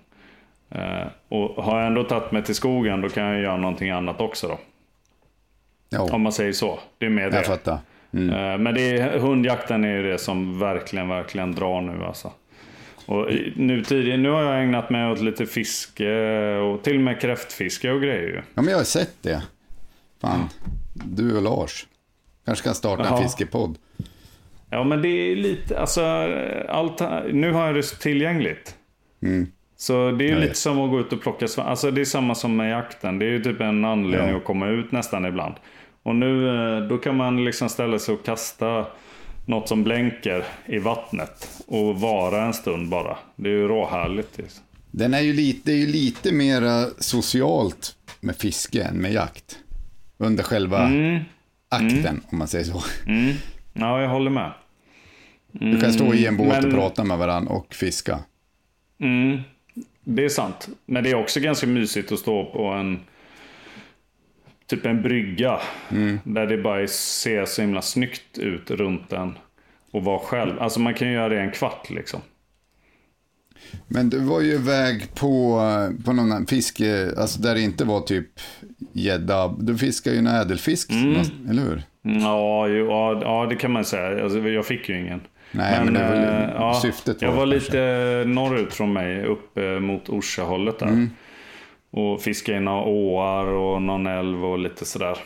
[0.70, 4.20] Eh, och har jag ändå tagit mig till skogen då kan jag göra någonting annat
[4.20, 4.58] också då.
[5.98, 6.78] Om Ja, man säger så.
[6.98, 7.36] Det är med det.
[7.36, 7.78] jag fattar.
[8.12, 8.30] Mm.
[8.52, 12.32] Eh, Men det är, hundjakten är ju det som verkligen, verkligen drar nu alltså.
[13.06, 16.10] Och nu, tidigare, nu har jag ägnat mig åt lite fiske
[16.56, 18.36] och till och med kräftfiske och grejer ju.
[18.54, 19.42] Ja, men jag har sett det.
[20.20, 20.48] Fan,
[20.94, 21.86] du och Lars.
[22.44, 23.22] Kanske kan starta en Jaha.
[23.22, 23.78] fiskepodd.
[24.70, 26.00] Ja men det är lite, alltså
[26.68, 27.00] allt,
[27.32, 28.74] nu har jag det tillgängligt.
[29.76, 31.68] Så det är lite som att gå ut och plocka svamp.
[31.68, 33.18] Alltså det är samma som med jakten.
[33.18, 34.36] Det är ju typ en anledning Ja.
[34.36, 35.54] att komma ut nästan ibland.
[36.06, 38.86] Och nu eh, då kan man liksom ställa sig och kasta
[39.46, 41.48] något som blänker i vattnet.
[41.66, 43.16] Och vara en stund bara.
[43.36, 44.38] Det är ju råhärligt.
[44.38, 44.62] Liksom.
[44.90, 46.62] Den är ju lite, det är ju lite mer
[47.02, 49.58] socialt med fiske än med jakt.
[50.18, 51.20] Under själva Mm.
[51.68, 52.82] akten, om man säger så.
[53.72, 54.52] Ja, jag håller med.
[55.52, 58.18] Du kan stå i en båt men- och prata med varandra och fiska.
[59.00, 59.40] Mm,
[60.04, 60.68] det är sant.
[60.86, 63.00] Men det är också ganska mysigt att stå på en
[64.66, 65.60] typ en brygga.
[66.24, 69.38] Där det bara ser så himla snyggt ut runt den.
[69.90, 70.60] Och vara själv.
[70.60, 72.20] Alltså man kan ju göra det en kvart liksom.
[73.88, 75.60] Men du var ju iväg på,
[76.04, 78.28] på någon fiske, alltså där det inte var typ
[78.92, 79.54] gädda.
[79.58, 81.20] Du fiskar ju en ädelfisk, Mm.
[81.50, 81.82] eller hur?
[82.02, 84.24] Ja, ju, ja, ja, det kan man säga.
[84.24, 85.20] Alltså, jag fick ju ingen.
[85.52, 86.16] Nej, men det var
[86.66, 91.08] ja, syftet var Jag var det lite norrut från mig, upp eh, mot Orsa-hållet där.
[91.90, 95.18] Och fiskade i några åar och någon älv och lite sådär.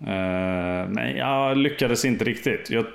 [0.00, 2.70] Eh, men jag lyckades inte riktigt.
[2.70, 2.86] Jag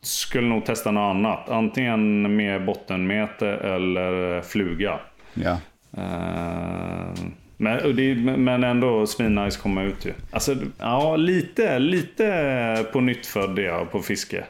[0.00, 1.48] skulle nog testa något annat.
[1.48, 4.98] Antingen med bottenmete eller fluga.
[5.34, 5.58] Ja.
[5.96, 7.12] Eh,
[7.56, 10.12] men, det, men ändå svinnice komma ut ju.
[10.30, 14.44] Alltså, ja, lite, lite på nytt född är jag på fiske.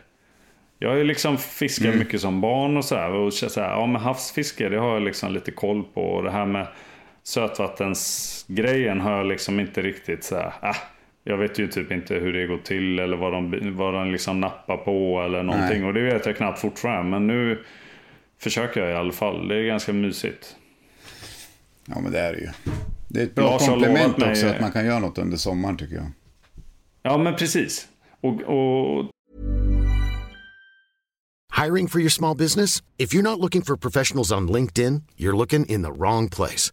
[0.78, 3.10] Jag har ju liksom fiskat mycket som barn och sådär.
[3.10, 6.02] Och så här, ja men havsfiske, det har jag liksom lite koll på.
[6.02, 6.66] Och det här med
[7.28, 10.76] sötvattensgrejen har jag liksom inte riktigt så här, ah,
[11.24, 14.40] jag vet ju typ inte hur det går till eller vad de, vad de liksom
[14.40, 15.80] nappar på eller någonting.
[15.80, 15.88] Nej.
[15.88, 17.10] Och det vet jag knappt fortfarande.
[17.10, 17.64] Men nu
[18.38, 19.48] försöker jag i alla fall.
[19.48, 20.56] Det är ganska mysigt.
[21.86, 22.48] ja, men det är det ju.
[23.08, 25.94] Det är ett bra komplement mig- också att man kan göra något under sommaren tycker
[25.94, 26.06] jag.
[27.02, 27.88] Ja men precis.
[28.20, 29.10] Och, och
[31.64, 32.82] Hiring for your small business?
[32.98, 36.72] If you're not looking for professionals on LinkedIn, you're looking in the wrong place.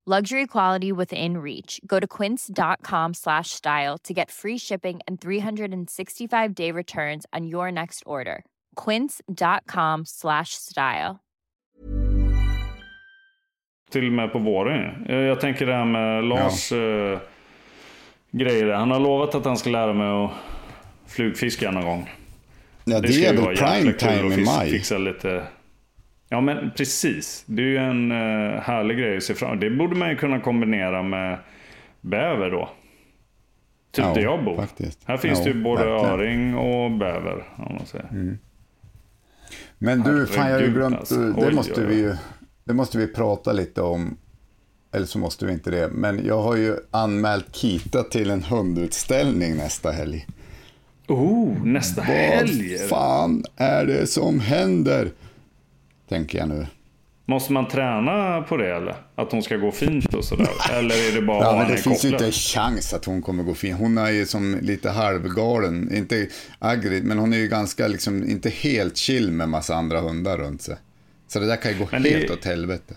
[0.07, 1.79] Luxury quality within reach.
[1.85, 7.71] Go to quince.com slash style to get free shipping and 365 day returns on your
[7.71, 8.43] next order.
[8.75, 11.19] Quince.com slash style.
[13.91, 17.19] till och med på våren jag, jag tänker det här med Lars eh,
[18.31, 18.65] grejer.
[18.65, 18.73] där.
[18.73, 20.31] Han har lovat att han ska lära mig att
[21.07, 22.09] flugfiska någon gång.
[22.83, 24.71] Ja, det, ska är väl prime time i maj.
[24.71, 25.43] Fixa lite...
[26.33, 27.43] Ja men precis.
[27.45, 30.39] Det är ju en uh, härlig grej att se fram Det borde man ju kunna
[30.39, 31.39] kombinera med
[32.01, 32.69] bäver då.
[33.91, 34.55] Typ Ja, där jag bor.
[34.55, 34.99] faktiskt.
[35.05, 36.13] Här finns Ja, det ju både verkligen.
[36.13, 37.43] öring och bäver.
[37.57, 38.37] Om man säger.
[39.77, 41.15] Men du, fan jag har ju glömt, alltså.
[41.15, 42.15] det, Oj, måste oj, vi ju,
[42.63, 44.17] det måste vi prata lite om.
[44.93, 45.89] Eller så måste vi inte det.
[45.91, 50.27] Men jag har ju anmält Kita till en hundutställning nästa helg.
[51.07, 52.77] Oh, nästa helg!
[52.79, 55.11] Vad fan är det som händer?
[56.11, 56.67] Tänker jag nu.
[57.25, 58.95] Måste man träna på det eller?
[59.15, 60.47] Att hon ska gå fint och sådär?
[60.73, 63.43] Eller är det bara Ja, men det finns ju inte en chans att hon kommer
[63.43, 63.73] gå fin.
[63.73, 66.27] Hon är ju som lite halvgalen, inte
[66.59, 70.61] aggressiv, men hon är ju ganska, liksom, inte helt chill med massa andra hundar runt
[70.61, 70.75] sig.
[71.27, 72.93] Så det där kan ju gå Men det- helt åt helvete.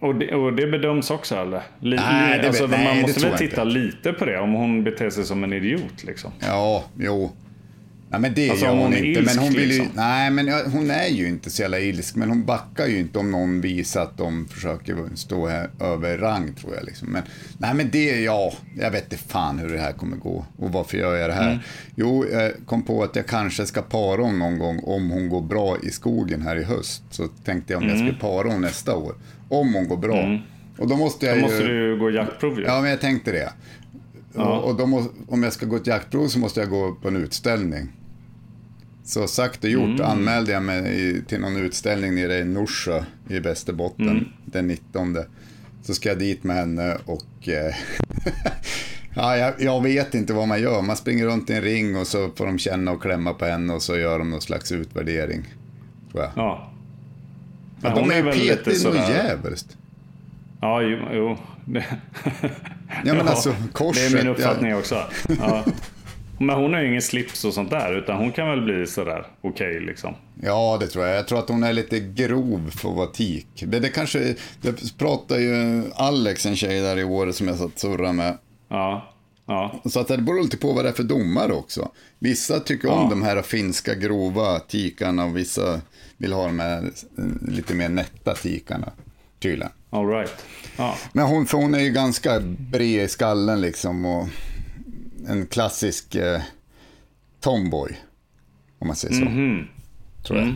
[0.00, 1.62] Och det, och det bedöms också eller?
[1.80, 3.64] Li, Nej, det alltså, nej, man måste väl titta inte.
[3.78, 6.30] lite på det om hon beter sig som en idiot liksom.
[6.40, 7.32] Ja, jo.
[8.10, 9.22] Nej, men det Alltså, gör hon, hon inte.
[9.22, 9.96] men hon ilsk, vill ju, liksom.
[9.96, 12.16] Nej, men hon är ju inte så jävla ilsk.
[12.16, 16.52] Men hon backar ju inte om någon visar att de försöker stå här över rang,
[16.54, 16.84] tror jag.
[16.84, 17.08] Liksom.
[17.08, 17.22] Men,
[17.58, 20.46] nej, men det, ja, jag vet inte fan hur det här kommer gå.
[20.56, 21.48] Och varför gör jag det här?
[21.50, 21.58] Mm.
[21.96, 25.42] Jo, jag kom på att jag kanske ska para hon någon gång om hon går
[25.42, 27.02] bra i skogen här i höst.
[27.10, 27.96] Så tänkte jag om Mm.
[27.98, 29.14] jag skulle para hon nästa år.
[29.48, 30.38] Om hon går bra.
[30.78, 31.42] Och då måste jag Då ju...
[31.42, 32.64] måste du gå jaktprov ju.
[32.64, 33.52] Ja, men jag tänkte det.
[34.34, 37.16] Och, och må, om jag ska gå ett jaktprov så måste jag gå på en
[37.16, 37.88] utställning.
[39.04, 44.28] Så sagt och gjort anmälde jag mig till någon utställning nere i Norsjö i Västerbotten
[44.44, 45.16] den 19.
[45.82, 47.74] Så ska jag dit med henne och eh,
[49.14, 50.82] ja, jag, jag vet inte vad man gör.
[50.82, 53.72] Man springer runt i en ring och så får de känna och klämma på henne
[53.72, 55.42] och så gör de någon slags utvärdering.
[56.12, 56.32] Tror jag.
[56.36, 56.72] Ja.
[57.82, 59.76] Ja, Men de är ju petiga något jävligt.
[60.60, 60.98] Ja, jo.
[61.12, 61.36] jo.
[61.72, 61.84] Det...
[63.04, 64.32] Ja, men alltså, korset, Det är min ja.
[64.32, 65.02] uppfattning också.
[65.40, 65.64] Ja.
[66.40, 69.26] Men hon har ju ingen slips och sånt där, utan hon kan väl bli sådär
[69.40, 70.14] okej liksom.
[70.42, 71.16] Ja, det tror jag.
[71.16, 73.64] Jag tror att hon är lite grov för att vara tik.
[73.66, 77.72] Men det kanske, det pratar ju Alex, en tjej där i år som jag satt
[77.74, 78.38] och surrade med.
[78.68, 79.14] Ja.
[79.46, 79.82] Ja.
[79.84, 81.88] Så att det beror lite på vad det är för domare också.
[82.18, 83.10] Vissa tycker om Ja.
[83.10, 85.80] de här finska grova tikarna och vissa
[86.16, 86.82] vill ha de här
[87.18, 88.92] eh, lite mer nätta tikarna.
[89.40, 89.72] Tydligen.
[89.90, 90.44] All right.
[90.76, 90.94] Ja.
[91.12, 94.28] Men hon, för hon är ju ganska bred i skallen liksom och
[95.28, 96.40] en klassisk eh,
[97.40, 97.96] tomboy.
[98.78, 99.24] Om man säger så.
[99.24, 99.66] Mhm.
[100.26, 100.54] Tror jag.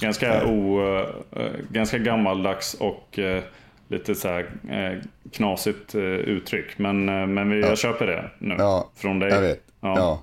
[0.00, 1.08] Ganska, o, eh,
[1.42, 3.42] eh, ganska gammaldags och eh,
[3.88, 6.78] lite så här eh, knasigt eh, uttryck.
[6.78, 8.54] Men, men vi, jag köper det nu.
[8.58, 9.30] Ja, Från dig.
[9.30, 9.64] jag vet.
[9.80, 10.22] Ja.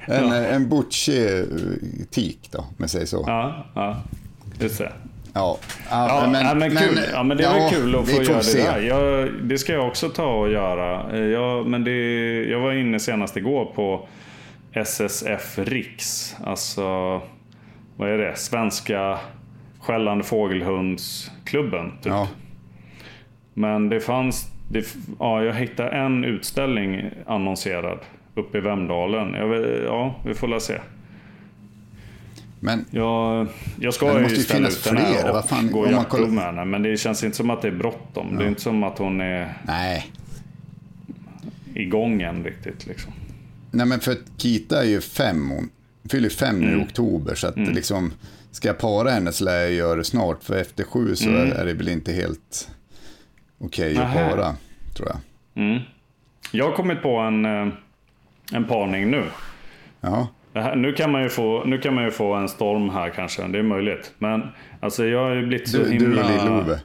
[0.06, 1.44] en, en butchig
[2.10, 3.24] tik då, om jag säger så.
[3.26, 4.02] Ja, ja.
[4.60, 4.92] Just det.
[5.34, 5.58] Ja,
[5.90, 6.98] Ja, men, men, kul.
[7.12, 8.80] ja, men det är ja, väl kul att få göra det där.
[8.80, 11.12] Jag, det ska jag också ta och göra.
[11.12, 11.90] Eh, Jag, men det,
[12.44, 14.08] jag var inne senast igår på
[14.72, 16.36] SSF Riks.
[16.44, 16.82] Alltså,
[17.96, 18.36] vad är det?
[18.36, 19.18] Svenska
[19.80, 21.90] Skällande Fågelhundsklubben.
[21.90, 22.12] Typ.
[22.12, 22.28] Ja,
[23.54, 24.86] Men det fanns, det,
[25.18, 27.98] ja, jag hittade en utställning annonserad
[28.34, 29.50] uppe i Vemdalen.
[29.50, 30.74] Vet- ja, vi får la se.
[32.64, 33.46] Men Jag,
[33.80, 35.38] jag ska Men det ju måste ju ställa finnas ut fler.
[35.38, 36.64] och fan, gå jaktprov med henne.
[36.64, 38.36] Men det känns inte som att det är bråttom.
[38.36, 40.10] Det är inte som att hon är nej.
[41.74, 42.86] igång än riktigt.
[42.86, 43.12] Liksom.
[43.70, 45.70] Nej, men för att Kita är ju fem, hon
[46.10, 46.82] fyller fem nu i Mm.
[46.82, 47.34] oktober.
[47.34, 48.12] Så att det liksom,
[48.50, 50.44] ska jag para henne så lär jag göra det snart.
[50.44, 52.70] För efter sju så är det väl inte helt
[53.58, 54.30] okej att Nähä.
[54.30, 54.56] para,
[54.96, 55.80] tror jag.
[56.52, 57.68] Jag har kommit på en, eh,
[58.52, 59.24] en parning nu.
[60.00, 60.28] Ja,
[60.60, 63.42] här, nu, kan man ju få, nu kan man ju få en storm här kanske.
[63.42, 64.12] Det är möjligt.
[64.18, 64.42] Men
[64.80, 66.22] alltså, jag har ju blivit så du, himla...
[66.22, 66.78] du och Lill-Ove.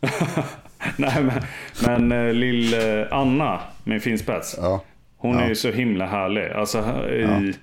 [0.96, 1.42] Nej, men,
[1.86, 4.58] men eh, lill eh, Anna, min finspets.
[4.60, 4.84] Ja.
[5.16, 5.40] Hon Ja.
[5.40, 6.50] är ju så himla härlig.
[6.50, 7.54] Alltså, i,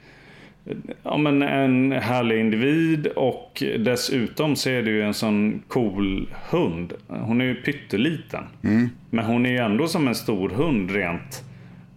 [1.03, 1.17] ja.
[1.17, 6.93] men en härlig individ och dessutom så är det ju en sån cool hund.
[7.07, 8.43] Hon är ju pytteliten.
[8.63, 8.89] Mm.
[9.09, 11.43] Men hon är ju ändå som en stor hund rent.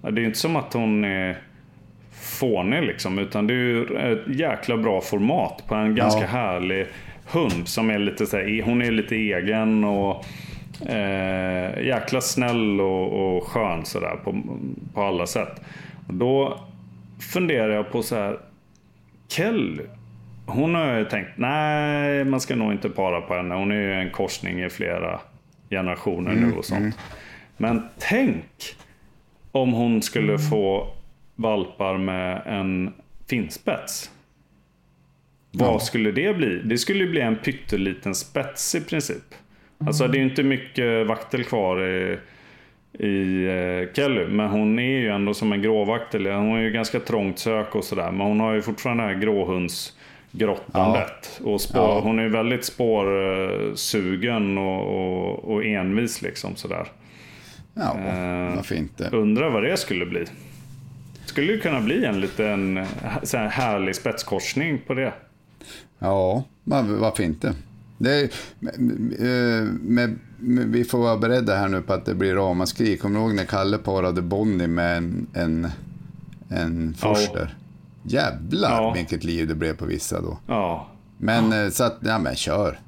[0.03, 1.39] Det är ju inte som att hon är
[2.41, 3.19] fånig liksom.
[3.19, 6.27] Utan det är ju ett jäkla bra format på en ganska Ja.
[6.27, 6.87] härlig
[7.33, 7.69] hund.
[7.69, 10.25] Som är lite så här, hon är lite egen och
[10.89, 14.43] eh, jäkla snäll och, och skön sådär på,
[14.95, 15.61] på alla sätt.
[16.09, 16.61] Och då
[17.33, 18.39] funderar jag på så här.
[19.29, 19.83] Kelly.
[20.47, 23.55] Hon har ju tänkt, nej man ska nog inte para på henne.
[23.55, 25.21] Hon är ju en korsning i flera
[25.71, 26.99] generationer nu och sånt.
[27.57, 28.45] Men tänk
[29.53, 30.89] om hon skulle få
[31.41, 32.93] valpar med en
[33.29, 34.11] finspets.
[35.53, 36.61] Vad skulle det bli?
[36.65, 39.23] Det skulle ju bli en pytteliten spets i princip.
[39.87, 42.19] Alltså det är ju inte mycket vaktel kvar i,
[42.99, 44.27] i eh, Kelly.
[44.27, 46.27] Men hon är ju ändå som en gråvaktel.
[46.27, 48.11] Hon är ju ganska trångt sök och sådär.
[48.11, 51.41] Men hon har ju fortfarande det här gråhundsgrottandet.
[51.45, 52.01] Och spår, Ja.
[52.01, 56.87] hon är ju väldigt spårsugen och, och, och envis liksom sådär.
[57.75, 59.09] Ja, Eh, varför inte?
[59.13, 60.25] Undrar vad det skulle bli.
[61.31, 62.85] Skulle det kunna bli en liten eh,
[63.23, 65.13] så här härlig spetskorsning på det?
[65.99, 67.55] Ja, var- varför inte?
[67.99, 68.31] Det är,
[69.83, 70.19] med,
[70.71, 72.97] vi får vara beredda här nu på att det blir ramaskri.
[72.97, 75.69] Kommer du ihåg när Kalle parade Bonnie med en, en,
[76.51, 77.55] en Forster?
[78.03, 78.93] Jävlar Ja.
[78.97, 80.39] vilket liv det blev på vissa då.
[80.47, 80.89] Ja.
[81.19, 82.79] Men eh, så att, ja men kör.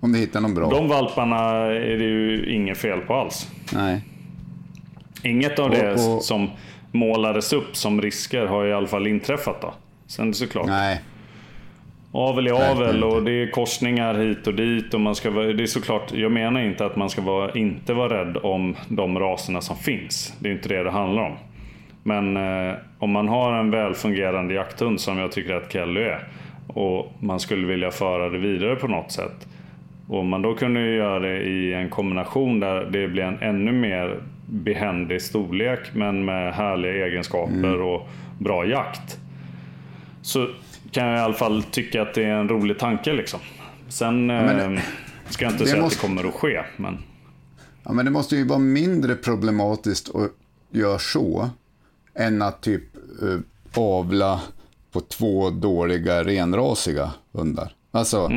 [0.00, 0.70] Om du hittar någon bra.
[0.70, 3.48] De valparna är det ju inget fel på alls.
[3.72, 4.04] Nej.
[5.22, 6.50] Inget av det Och- och- som
[6.92, 9.74] målades upp som risker har i alla fall inträffat då.
[10.06, 10.66] Sen såklart.
[10.66, 11.00] Nej.
[12.12, 14.94] Avel är avel och det är korsningar hit och dit.
[14.94, 17.94] Och man ska vara, det är såklart, jag menar inte att man ska vara, inte
[17.94, 20.34] vara rädd om de raserna som finns.
[20.38, 21.36] Det är inte det det handlar om.
[22.02, 26.28] Men eh, om man har en välfungerande jakthund som jag tycker att Kelly är.
[26.66, 29.48] Och man skulle vilja föra det vidare på något sätt.
[30.08, 34.20] Och man då kunde göra det i en kombination där det blir en ännu mer
[34.46, 39.18] behändig storlek men med härliga egenskaper och bra jakt.
[40.22, 40.48] Så
[40.90, 43.40] kan jag i alla fall tycka att det är en rolig tanke liksom.
[43.88, 44.82] Sen men eh,
[45.28, 46.62] ska jag inte säga måste- att det kommer att ske.
[46.76, 46.98] Men
[47.84, 50.30] Ja, men det måste ju vara mindre problematiskt att
[50.70, 51.50] göra så
[52.14, 52.82] än att typ
[53.22, 53.38] eh,
[53.82, 54.40] avla
[54.92, 57.72] på två dåliga renrasiga hundar.
[57.96, 58.28] Alltså,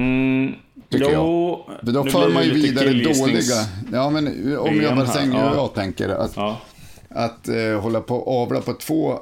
[0.90, 1.60] tycker jag.
[1.86, 3.56] För då för man ju vidare dåliga.
[3.92, 5.56] Ja, men om jag bara säger hur ja.
[5.56, 6.10] jag tänker.
[6.10, 6.62] Att, Ja.
[7.10, 9.20] att eh, hålla på och avla på två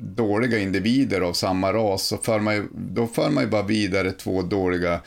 [0.00, 4.12] dåliga individer av samma ras, så för man ju, då för man ju bara vidare
[4.12, 5.00] två dåliga,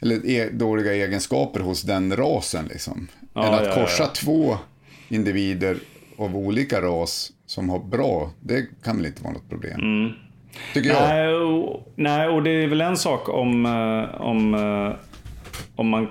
[0.00, 2.64] eller e, dåliga egenskaper hos den rasen.
[2.66, 3.08] Liksom.
[3.34, 4.58] Ja, Än att ja, korsa två
[5.08, 5.76] individer
[6.18, 9.80] av olika ras som har bra, det kan väl inte vara något problem.
[10.74, 11.02] Tycker jag.
[11.02, 11.16] Mm.
[11.16, 14.92] Nej och, nej, och det är väl en sak om, eh, om, eh,
[15.76, 16.08] om man...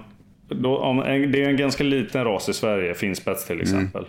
[0.50, 0.98] Då, om,
[1.32, 4.06] det är en ganska liten ras i Sverige, finspets till exempel.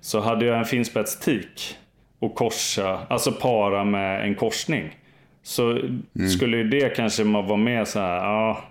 [0.00, 1.76] Så hade jag en finspets tik
[2.18, 4.96] och korsa, alltså para med en korsning.
[5.42, 5.78] Så
[6.36, 8.64] skulle ju det kanske vara med så här, ja.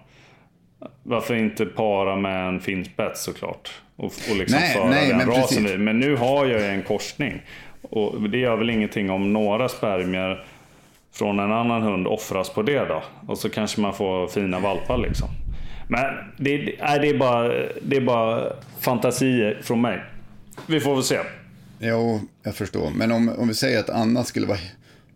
[1.03, 3.71] Varför inte para med en finspets såklart?
[3.95, 5.71] Och, och liksom Nej, föra nej, den men rasen precis.
[5.71, 5.79] vid.
[5.79, 7.41] Men nu har jag ju en korsning.
[7.81, 10.43] Och det gör väl ingenting om några spermier
[11.17, 13.03] från en annan hund offras på det då.
[13.27, 15.29] Och så kanske man får fina valpar liksom.
[15.89, 16.03] Men
[16.37, 17.47] det, nej, det, är, bara,
[17.81, 20.03] det är bara fantasier från mig.
[20.67, 21.19] Vi får väl se.
[21.79, 22.89] Jo, jag förstår.
[22.95, 24.59] Men om, om vi säger att Anna skulle vara,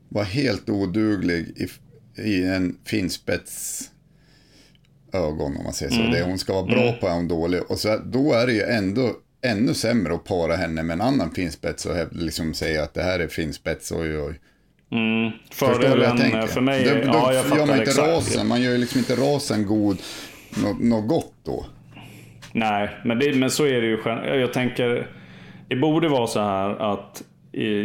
[0.09, 1.67] vara helt oduglig i,
[2.21, 3.83] i en finspets
[5.13, 6.01] ögon, om man säger så.
[6.01, 7.61] Det hon ska vara bra på är hon dålig.
[7.71, 11.31] Och så, då är det ju ändå ännu sämre att para henne med en annan
[11.31, 14.39] finspets och liksom säga att det här är finspets, oj oj.
[14.91, 16.39] Jag Fördelen tänker?
[16.39, 18.77] eh, för mig, då, då ja jag gör fattar man inte rasen, man gör ju
[18.77, 19.97] liksom inte rasen god,
[20.79, 21.65] något, gott då.
[22.51, 23.99] Nej, men, det, men så är det ju.
[24.39, 25.07] Jag tänker,
[25.67, 27.23] det borde vara så här att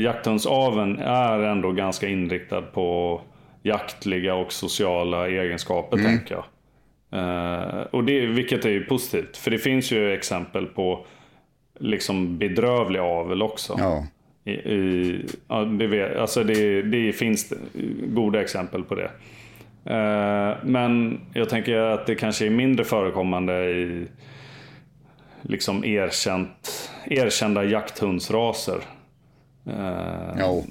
[0.00, 3.20] jakthundsaveln är ändå ganska inriktad på
[3.62, 6.44] jaktliga och sociala egenskaper, tänker jag.
[7.12, 11.06] Eh, och det, vilket är ju positivt, för det finns ju exempel på
[11.80, 13.76] liksom bedrövlig avel också.
[13.78, 14.06] Ja.
[14.46, 17.52] I, i, ja, det, vet, alltså det, det finns
[18.06, 19.10] goda exempel på det.
[19.94, 24.06] Eh, men jag tänker att det kanske är mindre förekommande i
[25.42, 28.78] liksom erkänt, erkända jakthundsraser.
[29.66, 30.64] Eh, Jo.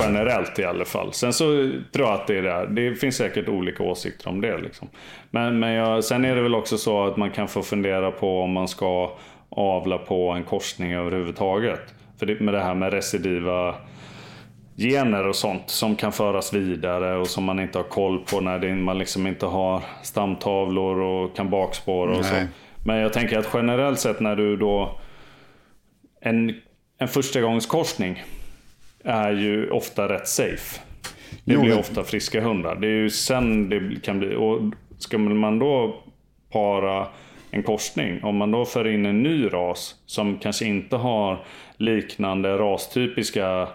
[0.00, 1.12] Generellt i alla fall.
[1.12, 1.44] Sen så
[1.92, 2.66] tror jag att det är där.
[2.66, 4.58] Det finns säkert olika åsikter om det.
[4.58, 4.88] Liksom.
[5.30, 8.40] Men, men jag, sen är det väl också så att man kan få fundera på
[8.40, 9.16] om man ska
[9.48, 11.94] avla på en korsning överhuvudtaget.
[12.18, 13.74] För det, med det här med recidiva
[14.76, 18.58] gener och sånt som kan föras vidare och som man inte har koll på när
[18.58, 22.34] det, man liksom inte har stamtavlor och kan bakspåra och så.
[22.34, 22.46] Nej.
[22.84, 24.98] Men jag tänker att generellt sett när du då
[26.20, 26.54] en,
[26.98, 28.22] en förstagångskorsning
[29.04, 30.80] är ju ofta rätt safe.
[31.44, 32.74] Det Jo, blir men- ofta friska hundar.
[32.74, 34.34] Det är ju sen det kan bli.
[34.36, 34.60] Och
[34.98, 36.02] ska man då
[36.52, 37.06] para
[37.50, 41.44] en korsning, om man då för in en ny ras som kanske inte har
[41.78, 43.68] liknande rastypiska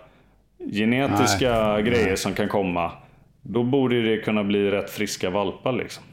[0.74, 2.92] genetiska Nej, grejer som kan komma.
[3.42, 6.04] Då borde det kunna bli rätt friska valpar liksom.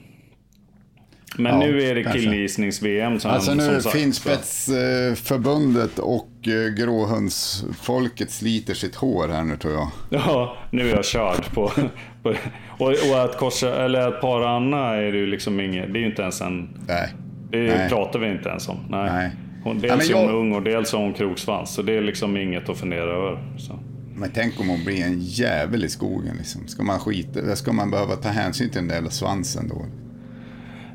[1.37, 3.83] Men Ja, nu är det killgissnings-VM Alltså nu som sagt.
[3.83, 9.89] så- Finspetsförbundet och eh, gråhundsfolket sliter sitt hår här nu tror jag.
[10.11, 11.71] Ja, nu är jag körd på...
[12.23, 12.35] på
[12.79, 16.01] och, och att korsa, eller att para Anna är det ju liksom inget, det är
[16.01, 16.69] ju inte ens en...
[16.89, 17.09] Nej.
[17.51, 17.89] Det Nej.
[17.89, 18.77] pratar vi inte ens om.
[18.89, 19.11] Nej.
[19.13, 19.31] Nej.
[19.65, 21.75] Hon, Ja, dels men är hon jag- ung och dels har hon kroksvans.
[21.75, 23.39] Så det är liksom inget att fundera över.
[23.59, 23.79] Så.
[24.17, 26.67] Men tänk om hon blir en jävel i skogen liksom.
[26.67, 29.85] Ska man skita, ska man behöva ta hänsyn till den där svansen då?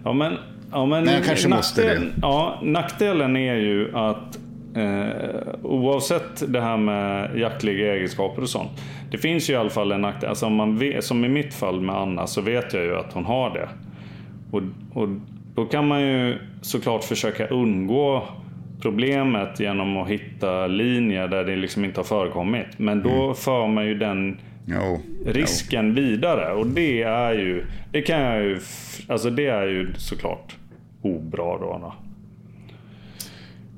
[0.03, 0.33] Ja men,
[0.71, 4.39] ja, men Nej, jag kanske måste nackdelen, Ja, nackdelen är ju att
[4.75, 8.71] eh, oavsett det här med jaktliga egenskaper och sånt.
[9.11, 10.29] Det finns ju i alla fall en nackdel.
[10.29, 13.25] Alltså man vet, som i mitt fall med Anna så vet jag ju att hon
[13.25, 13.69] har det.
[14.51, 14.61] Och,
[15.01, 15.09] och
[15.55, 18.23] då kan man ju såklart försöka undgå
[18.83, 22.67] problemet genom att hitta linjer där det liksom inte har förekommit.
[22.77, 23.35] Men då mm.
[23.35, 25.93] för man ju den jo, risken jo.
[25.93, 26.53] vidare.
[26.53, 28.59] Och det är ju, det kan jag ju,
[29.07, 30.55] alltså det är ju såklart
[31.01, 31.79] obra då.
[31.81, 31.93] då.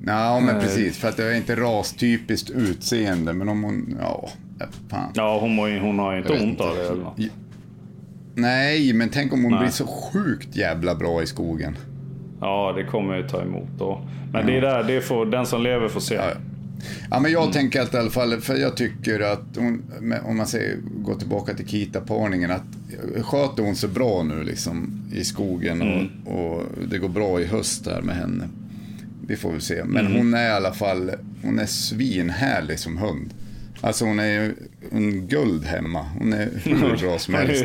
[0.06, 0.98] Ja, men precis.
[0.98, 3.32] För att det är inte rastypiskt utseende.
[3.32, 4.28] Men om hon, ja,
[4.88, 5.12] fan.
[5.14, 7.20] Ja, hon, må, hon har ju inte ont av det eller något.
[8.34, 9.60] Nej, men tänk om hon Nej.
[9.60, 11.76] blir så sjukt jävla bra i skogen.
[12.40, 14.00] Ja, det kommer jag ta emot då.
[14.32, 14.46] Men ja.
[14.46, 16.14] det är där, det får, den som lever får se.
[16.14, 16.30] Ja,
[17.10, 17.52] ja men jag mm.
[17.52, 19.82] tänker att i alla fall, för jag tycker att hon,
[20.24, 22.62] om man säger, går tillbaka till Kita-parningen, att
[23.22, 26.08] sköter hon så bra nu liksom i skogen mm.
[26.24, 28.48] och, och, det går bra i höst här med henne.
[29.26, 29.84] Vi får väl se.
[29.84, 30.18] Men mm.
[30.18, 31.10] hon är i alla fall,
[31.42, 33.34] hon är svinhärlig som hund.
[33.80, 34.54] Alltså hon är ju
[34.92, 36.06] en guld hemma.
[36.18, 37.64] Hon är hur bra som helst.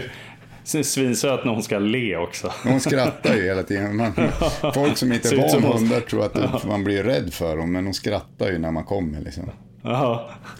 [0.64, 2.52] Svinsöt när hon ska le också.
[2.64, 3.96] Hon skrattar ju hela tiden.
[3.96, 4.14] Man,
[4.74, 7.94] folk som inte är van hundar tror att man blir rädd för dem, men hon
[7.94, 9.22] skrattar ju när man kommer.
[9.22, 9.44] Liksom.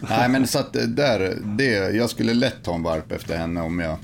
[0.08, 3.78] Nej, men så att där, det, jag skulle lätt ta en varp efter henne om
[3.78, 3.96] jag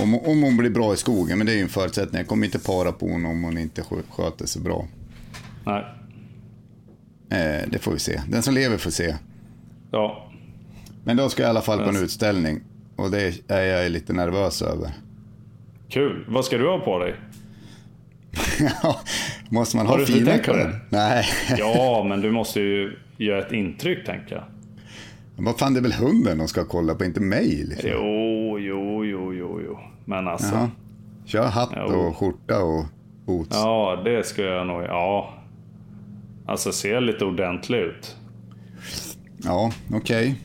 [0.00, 2.18] om, om hon blir bra i skogen, men det är ju en förutsättning.
[2.18, 4.86] Jag kommer inte para på henne om hon inte sköter sig bra.
[5.64, 5.84] Nej.
[7.30, 8.20] Eh, det får vi se.
[8.28, 9.16] Den som lever får se.
[9.90, 10.30] Ja.
[11.04, 12.60] Men då ska jag i alla fall på en utställning.
[12.96, 14.90] Och det är jag lite nervös över.
[15.92, 16.24] Kul.
[16.28, 17.14] Vad ska du ha på dig?
[19.48, 20.80] måste man ha fina kläder?
[20.88, 21.24] Nej.
[21.58, 24.44] ja, men du måste ju göra ett intryck, tänker jag.
[25.36, 27.64] Vad fan, det är väl hunden de ska kolla på, inte mig?
[27.68, 27.90] Liksom.
[27.92, 29.78] Jo, jo, jo, jo, jo.
[30.04, 30.54] Men alltså.
[30.54, 30.70] Jaha.
[31.24, 31.82] Kör hatt jo.
[31.82, 32.84] och skjorta och
[33.26, 33.56] boots.
[33.56, 34.82] Ja, det ska jag nog.
[34.82, 35.34] Ja.
[36.46, 38.16] Alltså, ser lite ordentlig ut.
[39.44, 40.40] Ja, okej.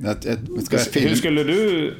[0.00, 1.02] Okay.
[1.08, 1.94] Hur skulle du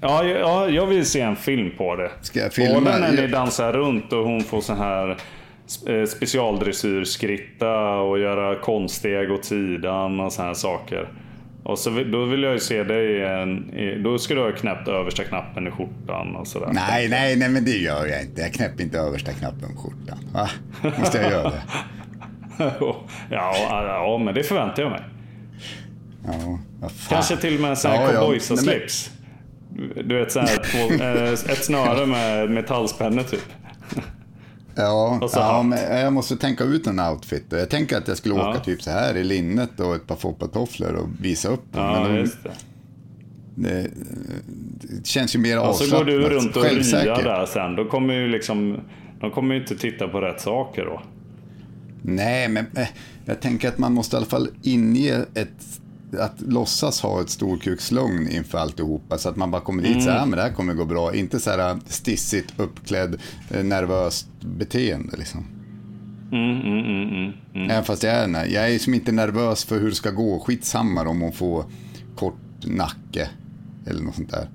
[0.00, 2.10] Ja, ja, jag vill se en film på det.
[2.20, 2.80] Ska jag filma?
[2.80, 5.16] Både när ni dansar runt och hon får så här
[5.88, 11.08] eh, specialdressyrskritta och göra konststeg åt sidan och här saker.
[11.62, 15.24] Och så, då vill jag ju se dig en, Då ska du ha knäppt översta
[15.24, 16.70] knappen i skjortan och sådär.
[16.72, 18.40] Nej, nej, nej, men det gör jag inte.
[18.40, 20.18] Jag knäpper inte översta knappen på skjortan.
[20.32, 20.48] Va?
[20.98, 21.62] Måste jag göra det?
[23.30, 25.00] ja, ja, men det förväntar jag mig.
[26.80, 29.17] Ja, Kanske till och med en sån här ja, cowboysar-slips.
[30.04, 33.44] Du vet, så här, två, eh, ett snöre med metallspänne typ.
[34.74, 37.44] Ja, ja jag måste tänka ut en outfit.
[37.48, 38.50] Jag tänker att jag skulle ja.
[38.50, 41.84] åka typ så här i linnet och ett par foppatofflor och visa upp dem.
[41.84, 42.30] Ja, de, det.
[43.54, 43.90] Det,
[44.80, 45.80] det, känns ju mer avslappnat.
[45.80, 47.76] Och så går du runt och ryar där sen.
[47.76, 48.80] Då kommer ju liksom,
[49.20, 51.02] de kommer ju inte titta på rätt saker då.
[52.02, 52.88] Nej, men eh,
[53.24, 55.80] jag tänker att man måste i alla fall inge ett
[56.18, 60.04] att låtsas ha ett storkukslugn inför alltihopa så att man bara kommer dit mm.
[60.04, 61.14] så här, men det här kommer gå bra.
[61.14, 65.46] Inte så här stissigt uppklädd, eh, nervöst beteende liksom.
[66.32, 67.70] Mm, mm, mm, mm, mm.
[67.70, 70.40] Även fast jag är, jag är som inte nervös för hur det ska gå.
[70.40, 71.64] Skitsamma om hon får
[72.16, 72.34] kort
[72.64, 73.28] nacke
[73.86, 74.48] eller något sånt där.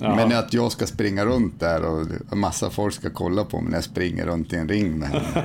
[0.00, 0.16] Ja.
[0.16, 3.76] Men att jag ska springa runt där och massa folk ska kolla på mig när
[3.76, 5.44] jag springer runt i en ring med henne.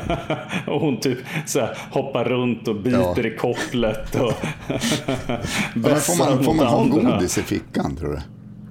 [0.67, 3.27] och hon typ så här, hoppar runt och biter ja.
[3.27, 4.15] i kopplet.
[4.15, 4.33] Och
[4.67, 8.19] ja, får man, får man ha godis i fickan tror du?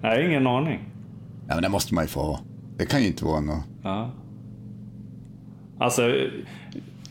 [0.02, 0.80] Nej, ingen aning.
[1.48, 2.40] Ja, men det måste man ju få ha.
[2.76, 3.64] Det kan ju inte vara något.
[3.82, 4.10] Ja.
[5.78, 6.02] Alltså,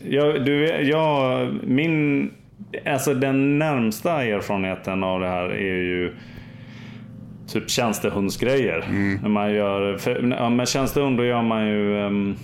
[0.04, 2.30] jag, du, jag, min,
[2.86, 6.16] alltså den närmsta erfarenheten av det här är ju
[7.52, 8.84] typ tjänstehundsgrejer.
[8.88, 9.18] Mm.
[9.22, 12.36] När man gör, för, ja, med tjänstehund då gör man ju um,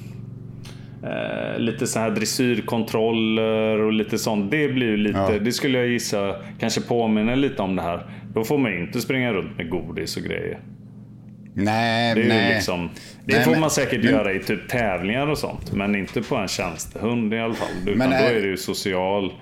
[1.04, 4.50] uh, lite så här dressyrkontroller och lite sånt.
[4.50, 5.38] Det blir ju lite, ja.
[5.38, 8.06] det skulle jag gissa kanske påminner lite om det här.
[8.34, 10.58] Då får man ju inte springa runt med godis och grejer.
[11.54, 12.54] Nej, det nej.
[12.54, 12.90] Liksom,
[13.24, 15.72] det nej, får man säkert men, göra i typ tävlingar och sånt.
[15.72, 17.68] Men inte på en tjänstehund i alla fall.
[17.86, 19.32] Utan men, då är det ju social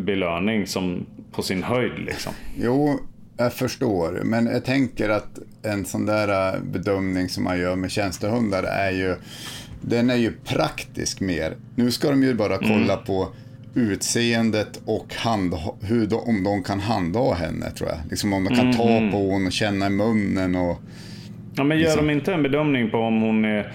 [0.00, 2.32] belöning som på sin höjd liksom.
[2.58, 3.00] Jo,
[3.40, 7.90] jag förstår, men jag tänker att en sån där äh, bedömning som man gör med
[7.90, 9.16] tjänstehundar är ju,
[9.80, 11.54] den är ju praktisk mer.
[11.74, 12.68] Nu ska de ju bara mm.
[12.68, 13.04] kolla mm.
[13.04, 13.28] på
[13.74, 17.98] utseendet och hand, hur de, om de kan handha henne tror jag.
[18.10, 18.76] Liksom om de kan mm.
[18.76, 19.10] ta mm.
[19.10, 20.78] på henne och känna i munnen och...
[21.54, 22.06] Ja, men gör liksom.
[22.06, 23.72] de inte en bedömning på om hon är,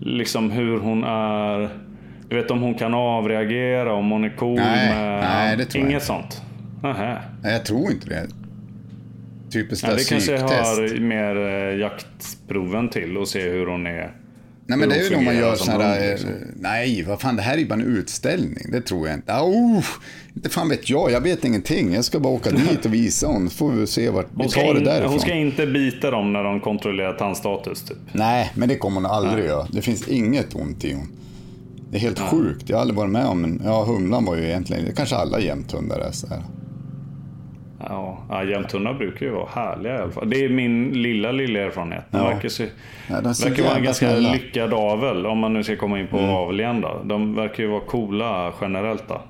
[0.00, 1.70] liksom hur hon är,
[2.28, 5.20] du vet om hon kan avreagera, om hon är cool nej, med...
[5.20, 6.42] Nej, det tror Inget jag sånt?
[6.82, 7.18] Nähä.
[7.42, 8.26] Nej, jag tror inte det.
[9.52, 14.14] Typiskt ja, Det kanske har mer eh, jaktproven till och se hur hon är
[14.68, 16.10] Nej, men det är ju nog man gör sådana hund, här...
[16.10, 16.30] liksom.
[16.56, 18.70] Nej, vad fan, det här är ju bara en utställning.
[18.72, 19.32] Det tror jag inte.
[19.32, 19.84] Oh,
[20.34, 21.94] inte fan vet jag, jag vet ingenting.
[21.94, 24.48] Jag ska bara åka dit och visa honom, så får vi se vart vi Hon
[24.48, 25.10] tar det därifrån.
[25.10, 27.98] hon ska inte bita dem när de kontrollerar tandstatus typ.
[28.12, 29.66] Nej, men det kommer hon aldrig göra.
[29.72, 31.08] Det finns inget ont i hon.
[31.90, 32.68] Det är helt sjukt.
[32.68, 33.62] Jag har aldrig varit med om en...
[33.64, 34.84] Ja, humlan var ju egentligen...
[34.84, 36.42] Det kanske alla jämthundar är så här.
[37.88, 40.30] Ja, ja jämthundar brukar ju vara härliga i alla fall.
[40.30, 42.04] Det är min lilla, lilla erfarenhet.
[42.10, 42.24] De Ja.
[42.28, 42.64] verkar, se,
[43.10, 44.32] Ja, de verkar vara en ganska snälla.
[44.32, 45.26] lyckad avel.
[45.26, 47.00] Om man nu ska komma in på avel igen då.
[47.04, 49.20] De verkar ju vara coola generellt då.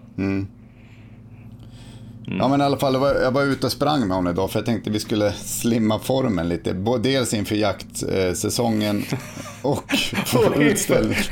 [2.38, 4.50] Ja men i alla fall, jag var, jag var ute och sprang med honom idag
[4.50, 6.72] för jag tänkte vi skulle slimma formen lite.
[7.02, 9.02] Dels inför jaktsäsongen
[9.62, 9.92] och
[10.26, 11.22] för utställningen.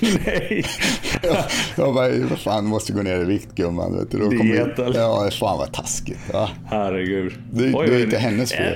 [0.00, 0.64] Nej!
[1.76, 3.98] Jag bara, vad fan, måste gå ner i vikt gumman.
[3.98, 4.28] Vet du.
[4.28, 5.00] Diet, eller?
[5.00, 6.18] Ja, fan vad taskigt.
[6.32, 6.50] Ja.
[6.66, 7.32] Herregud.
[7.52, 8.72] Det- det är inte hennes fel.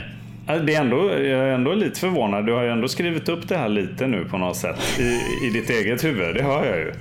[0.49, 2.47] Eh, Det är ändå, jag är ändå lite förvånad.
[2.47, 4.77] Du har ju ändå skrivit upp det här lite nu på något sätt.
[4.99, 6.35] I, i ditt eget huvud.
[6.35, 6.93] Det hör jag ju.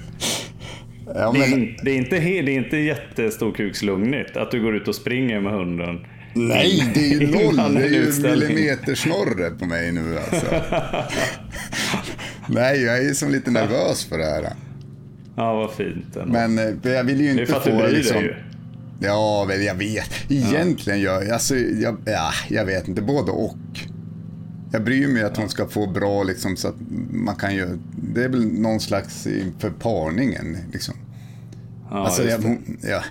[1.16, 4.88] Ja, Det är, men, det är inte, det är inte jättestorkukslugnigt att du går ut
[4.88, 6.06] och springer med hunden.
[6.34, 7.74] nej, det är ju noll.
[7.74, 10.46] Det är ju millimetersnorre på mig nu alltså.
[12.50, 14.50] nej, jag är ju som lite nervös för det här.
[15.36, 16.16] Ja, vad fint.
[16.16, 16.34] ändå.
[16.34, 18.16] Men eh, jag vill ju det är inte för att du få bryr liksom...
[18.18, 18.36] dig ju.
[19.02, 20.12] Ja, väl jag vet.
[20.30, 23.58] Egentligen gör jag, alltså, jag, ja, jag vet inte, både och.
[24.72, 26.76] Jag bryr mig att hon ska få bra, liksom, så att
[27.12, 27.78] man kan ju,
[28.14, 30.58] det är väl någon slags inför parningen.
[30.74, 30.96] Liksom.
[31.92, 33.04] Ja, alltså, jag, hon, ja,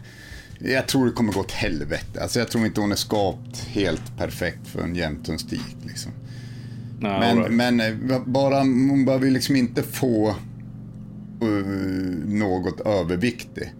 [0.58, 2.22] jag tror det kommer gå åt helvete.
[2.22, 5.76] Alltså, jag tror inte hon är skapt helt perfekt för en jämthundstik.
[5.82, 6.12] Liksom.
[7.00, 7.52] Nej, Men, right.
[7.52, 7.80] men
[8.10, 10.28] eh, bara, hon behöver ju liksom inte få
[11.42, 11.46] eh,
[12.26, 13.74] något överviktig.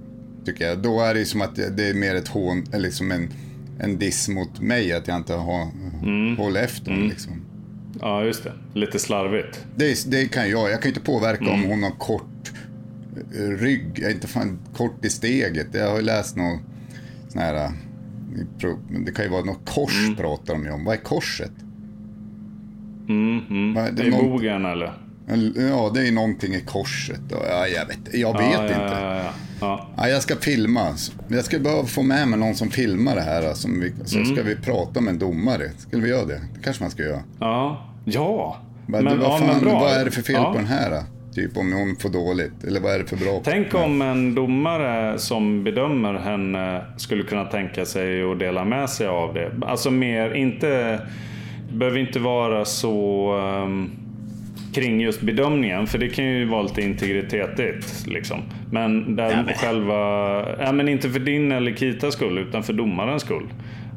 [0.44, 0.78] Tycker jag.
[0.82, 3.28] Då är det som att det är mer ett hån, liksom en,
[3.80, 5.68] en diss mot mig att jag inte har,
[6.02, 6.36] Mm.
[6.36, 7.08] håller efter henne.
[7.08, 7.32] Liksom.
[8.00, 8.52] Ja, just det.
[8.74, 9.64] Lite slarvigt.
[9.76, 10.70] Det, det kan jag.
[10.70, 11.54] Jag kan inte påverka Mm.
[11.64, 12.52] om hon har kort
[13.34, 13.98] eh, rygg.
[14.10, 15.66] Inte fan kort i steget.
[15.72, 16.58] Jag har ju läst någon
[17.28, 17.54] sån här...
[17.54, 17.70] eh,
[19.04, 20.16] Det kan ju vara något kors Mm.
[20.16, 20.84] pratar de ju om.
[20.84, 21.52] Vad är korset?
[23.08, 23.74] Mm, mm.
[23.74, 24.92] Vad det är någon- bogen eller?
[25.56, 27.20] Ja, det är någonting i korset.
[27.30, 28.74] Ja, jag vet, jag vet ja, inte.
[28.74, 29.86] Ja, ja, ja.
[29.96, 30.02] ja.
[30.02, 30.94] Ja, jag ska filma.
[31.28, 33.54] Jag ska bara få med mig någon som filmar det här.
[33.54, 34.34] Som vi, så Mm.
[34.34, 35.70] ska vi prata med en domare.
[35.78, 36.40] Skulle vi göra det?
[36.54, 37.22] Det kanske man ska göra.
[37.40, 37.84] ja.
[38.04, 38.56] ja.
[38.86, 39.78] Men, du, vad, ja, fan, bra.
[39.80, 40.52] vad är det för fel Ja.
[40.52, 40.90] på den här?
[40.90, 41.02] då?
[41.34, 42.64] Typ om hon får dåligt.
[42.64, 43.40] Eller vad är det för bra?
[43.44, 49.06] Tänk om en domare som bedömer henne skulle kunna tänka sig att dela med sig
[49.06, 49.52] av det.
[49.66, 51.00] Alltså mer, inte...
[51.70, 53.90] Det behöver inte vara så ehm,
[54.80, 58.06] kring just bedömningen, för det kan ju vara lite integritetigt.
[58.06, 58.38] Liksom.
[58.72, 59.96] Men där själva...
[60.64, 63.46] Ja, men inte för din eller Kitas skull, utan för domarens skull.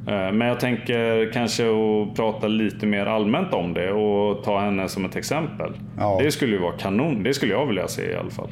[0.08, 4.90] Eh, Men jag tänker kanske att prata lite mer allmänt om det och ta henne
[4.90, 5.72] som ett exempel.
[5.98, 6.20] Ja.
[6.24, 7.24] Det skulle ju vara kanon.
[7.24, 8.50] Det skulle jag vilja se i alla fall.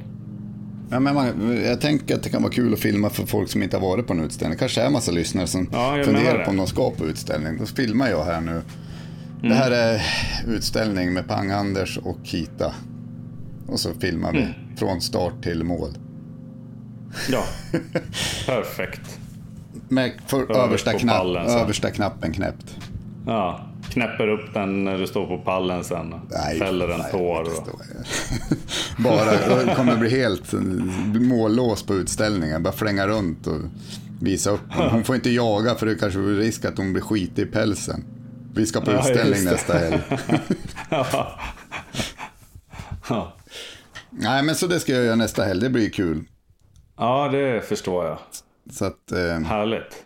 [0.92, 3.64] Ja, men man, jag tänker att det kan vara kul att filma för folk som
[3.64, 4.58] inte har varit på en utställning.
[4.60, 7.58] Kanske är en massa lyssnare som Ja, funderar på om de ska på utställning.
[7.60, 8.62] Då filmar jag här nu.
[9.42, 10.02] Det här är
[10.48, 12.74] utställning med Pang-Anders och Kita.
[13.68, 15.98] Och så filmar vi från start till mål.
[17.32, 17.44] Ja,
[18.46, 19.20] perfekt.
[19.90, 20.12] Med
[20.50, 22.78] översta, knapp, pallen översta knappen knäppt.
[23.26, 26.16] Ja, knäpper upp den när du står på pallen sen.
[26.60, 27.42] Fäller en nej, tår.
[27.42, 27.48] Och...
[27.58, 28.58] jag.
[29.04, 30.54] Bara, det kommer bli helt
[31.22, 32.64] mållås på utställningen.
[32.64, 33.62] Bara flänga runt och
[34.22, 34.74] visa upp.
[34.92, 38.04] Hon får inte jaga för det kanske är risk att hon blir skitig i pälsen.
[38.54, 40.02] Vi ska på Ja, utställning nästa helg.
[40.90, 41.40] ja.
[43.10, 43.34] ja.
[44.10, 45.62] Nej, men så det ska jag göra nästa helg.
[45.62, 46.26] Det blir kul.
[46.98, 48.18] ja, det förstår jag.
[48.72, 50.04] Så att, eh, Härligt.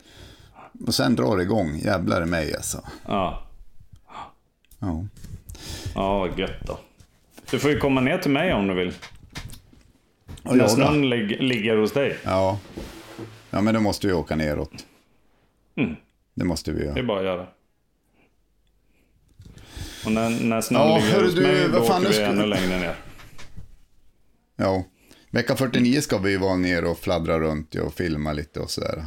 [0.87, 1.77] och sen drar det igång.
[1.77, 2.81] Jävlar i mig alltså.
[3.07, 3.47] Ja,
[4.79, 5.05] Ja.
[5.95, 6.79] ja gött då.
[7.51, 8.93] Du får ju komma ner till mig om du vill.
[10.43, 12.17] Och När snön lig- ligger hos dig.
[12.23, 12.59] Ja.
[13.49, 14.85] ja, men då måste vi åka neråt.
[15.75, 15.95] Mm.
[16.33, 17.03] Det måste vi Det är göra.
[17.07, 17.47] bara att göra.
[20.05, 22.45] Och när, när snön Ja, ligger hos mig, då vad fan, åker vi ska- ännu
[22.45, 22.95] längre ner.
[24.55, 24.83] Ja.
[25.31, 29.05] Vecka 49 ska vi vara ner och fladdra runt och filma lite och sådär.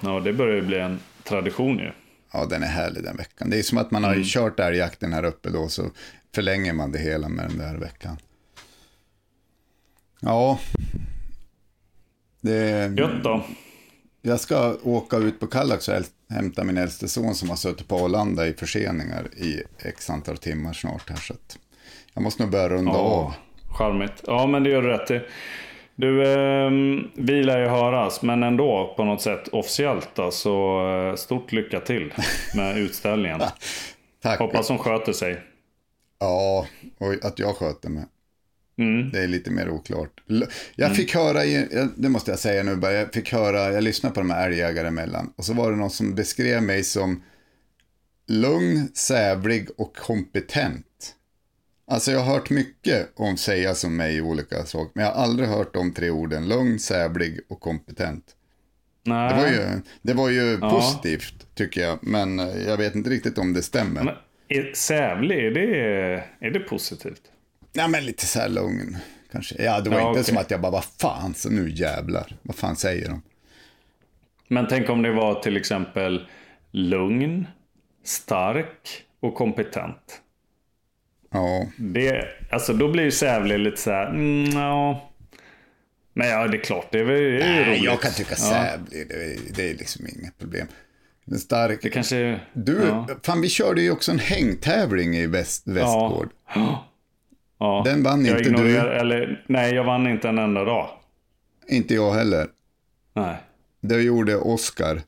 [0.00, 1.92] Ja, det börjar ju bli en tradition ju.
[2.32, 3.50] Ja, den är härlig den veckan.
[3.50, 5.90] Det är som att man har ju kört älgjakten här uppe då, så
[6.34, 8.16] förlänger man det hela med den där veckan.
[10.20, 10.58] Ja.
[12.40, 13.46] Det, Gött då.
[14.22, 15.94] jag ska åka ut på Kallax och
[16.28, 20.72] hämta min äldste son som har suttit på Arlanda i förseningar i x antal timmar
[20.72, 21.16] snart här.
[21.16, 21.34] Så
[22.14, 22.98] jag måste nog börja runda av.
[22.98, 23.34] Ja,
[23.74, 24.22] charmigt.
[24.26, 25.20] Ja, men det gör du rätt i.
[25.96, 26.70] Du, eh,
[27.14, 32.14] vi lär ju höras, men ändå på något sätt officiellt så eh, stort lycka till
[32.54, 33.40] med utställningen.
[34.22, 34.38] Tack.
[34.38, 35.40] Hoppas hon sköter sig.
[36.18, 36.66] Ja,
[36.98, 38.04] och att jag sköter mig.
[38.78, 39.10] Mm.
[39.10, 40.22] Det är lite mer oklart.
[40.76, 43.84] Jag fick höra, i- jag- det måste jag säga nu bara, jag fick höra, jag
[43.84, 45.32] lyssnade på de här älgjägare emellan.
[45.36, 47.22] Och så var det någon som beskrev mig som
[48.28, 51.14] lugn, sävlig och kompetent.
[51.86, 55.22] Alltså jag har hört mycket om säga som mig i olika saker, men jag har
[55.22, 58.24] aldrig hört de tre orden, lugn, sävlig och kompetent.
[59.06, 59.28] Nej.
[59.34, 60.70] Det var ju, det var ju Ja.
[60.70, 64.04] positivt tycker jag, men jag vet inte riktigt om det stämmer.
[64.04, 64.14] Men,
[64.48, 67.22] är, sävlig, är det, är det positivt?
[67.76, 68.96] Ja, men lite så här lugn
[69.32, 69.62] kanske.
[69.62, 70.24] Ja, det var Ja, inte okej.
[70.24, 72.36] som att jag bara, vad fan, så nu jävlar.
[72.42, 73.22] Vad fan säger de?
[74.48, 76.26] Men tänk om det var till exempel
[76.70, 77.46] lugn,
[78.04, 80.20] stark och kompetent.
[81.30, 85.10] Ja, Det, alltså då blir ju Sävle lite så här, mm, ja.
[86.12, 87.82] Men ja, det är klart, det är, väl- det är Nej, roligt.
[87.84, 90.66] jag kan tycka Ja, sävlig, det, är- det är liksom inget problem.
[91.24, 91.78] Den stark.
[91.82, 92.40] Det kanske...
[92.52, 93.08] Du, ja.
[93.22, 96.28] fan vi körde ju också en hängtävling i väst, Västgård.
[96.54, 96.90] Ja.
[97.84, 98.78] Den vann jag inte du.
[98.78, 100.88] Eller, nej, jag vann inte en enda dag.
[101.68, 102.46] Inte jag heller.
[103.12, 103.36] Nej.
[103.80, 105.00] Det gjorde Oscar.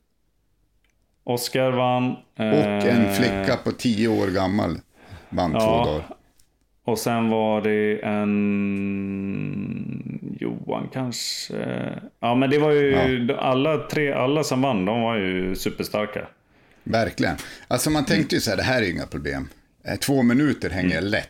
[1.23, 2.11] Oskar vann.
[2.35, 2.43] Och
[2.87, 4.79] en eh, flicka på tio år gammal
[5.29, 5.59] vann ja.
[5.59, 6.07] två dagar.
[6.83, 9.07] Och sen var det en
[10.39, 11.55] Johan kanske.
[12.19, 16.27] Ja men det var ju alla tre, alla som vann de var ju superstarka.
[16.83, 17.35] Verkligen.
[17.67, 19.49] Alltså man tänkte ju så här, det här är inga problem.
[19.83, 21.29] Eh, Två minuter hänger jag lätt.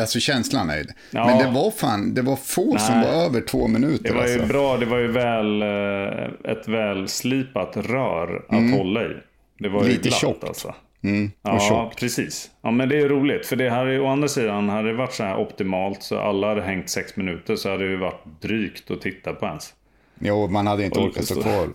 [0.00, 0.80] Alltså känslan är det.
[0.80, 0.94] Mm.
[1.10, 1.26] Ja.
[1.26, 3.06] Men det var fan, det var få som Nej.
[3.06, 4.04] var över två minuter.
[4.04, 4.48] Det var ju alltså.
[4.48, 9.16] bra, det var ju väl eh, ett välslipat rör att hålla i.
[9.58, 9.88] Det var ju Mm.
[9.96, 10.44] Lite glatt tjockt.
[10.44, 10.74] alltså.
[11.04, 11.98] Mm, Ja, tjockt.
[12.00, 12.50] precis.
[12.62, 13.46] Ja, men det är roligt.
[13.46, 16.48] För det här är, å andra sidan, hade det varit så här optimalt så alla
[16.48, 19.74] hade hängt sex minuter så hade det ju varit drygt att titta på ens.
[20.20, 21.68] Jo, man hade inte Och orkat stå kvar.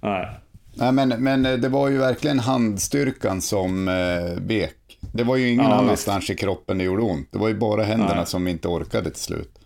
[0.00, 0.28] Nej.
[0.74, 4.76] Nej, men, men eh, det var ju verkligen handstyrkan som eh, vek.
[5.12, 7.28] Det var ju ingen Ja, annanstans i kroppen det gjorde ont.
[7.32, 8.26] Det var ju bara händerna Nej.
[8.26, 9.58] som inte orkade till slut.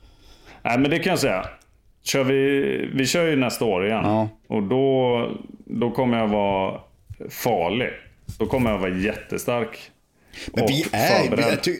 [0.62, 1.48] Nej, men det kan jag säga.
[2.02, 4.04] Kör vi, vi kör ju nästa år igen.
[4.04, 4.28] Ja.
[4.48, 5.30] Och då,
[5.64, 6.80] då kommer jag vara
[7.30, 7.90] farlig.
[8.38, 9.90] Då kommer jag vara jättestark.
[10.52, 11.76] Men vi är, vi, jag ty,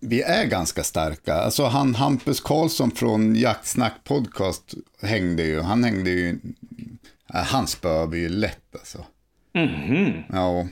[0.00, 1.34] vi är ganska starka.
[1.34, 5.60] Alltså han Hampus Karlsson från Jaktsnack podcast hängde ju.
[5.60, 6.38] Han hängde ju...
[7.32, 9.04] Ja, han spöade ju lätt alltså.
[10.32, 10.66] Ja.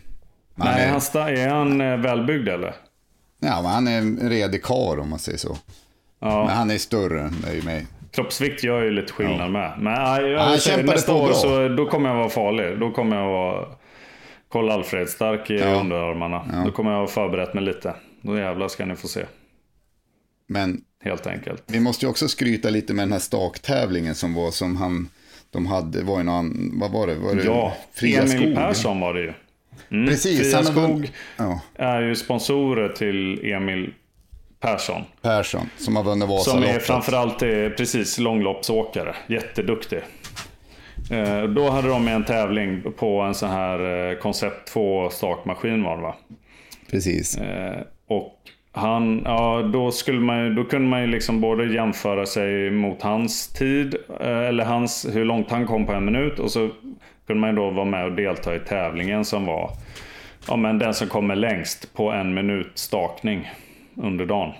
[0.56, 2.74] Nej, är, han sta- är han eh, välbyggd eller?
[3.40, 5.56] ja, men han är en redig karl om man säger så.
[6.20, 6.44] Ja.
[6.46, 7.86] Men han är större än dig mig.
[8.10, 9.72] Kroppsvikt gör ju lite skillnad med.
[9.80, 11.34] Men nej, jag, Han jag säger, nästa år bra.
[11.34, 12.78] så då kommer jag vara farlig.
[12.80, 13.66] Då kommer jag vara
[14.50, 15.80] Karl Alfred stark i Ja.
[15.80, 16.62] underarmarna.
[16.64, 17.94] Då kommer jag ha förberett mig lite.
[18.22, 19.24] Då jävlar ska ni få se.
[20.48, 21.62] Men Helt enkelt.
[21.66, 25.08] vi måste ju också skryta lite med den här staktävlingen som var som han...
[25.50, 27.14] De hade, var ju någon, vad var det?
[27.14, 28.54] Var det Ja, Emil Skog?
[28.54, 29.32] Persson var det ju.
[29.88, 33.92] Precis, Fria Skog Ja, är ju sponsorer till Emil
[34.60, 35.02] Persson.
[35.22, 36.82] Persson, som har vunnit Som är Vasaloppet.
[36.82, 39.14] framförallt är precis långloppsåkare.
[39.26, 40.00] Jätteduktig.
[41.10, 45.96] Eh, då hade de en tävling på en sån här eh, koncept 2 stakmaskin var
[45.96, 46.14] det va?
[46.90, 47.36] Precis.
[47.38, 48.32] Eh, och
[48.72, 53.48] han, ja, då, skulle man, då kunde man ju liksom både jämföra sig mot hans
[53.48, 56.38] tid, eh, eller hans, hur långt han kom på en minut.
[56.38, 56.70] Och så
[57.26, 59.70] kunde man ju då vara med och delta i tävlingen som var
[60.48, 63.50] ja, men den som kommer längst på en minut stakning
[63.94, 64.54] under dagen.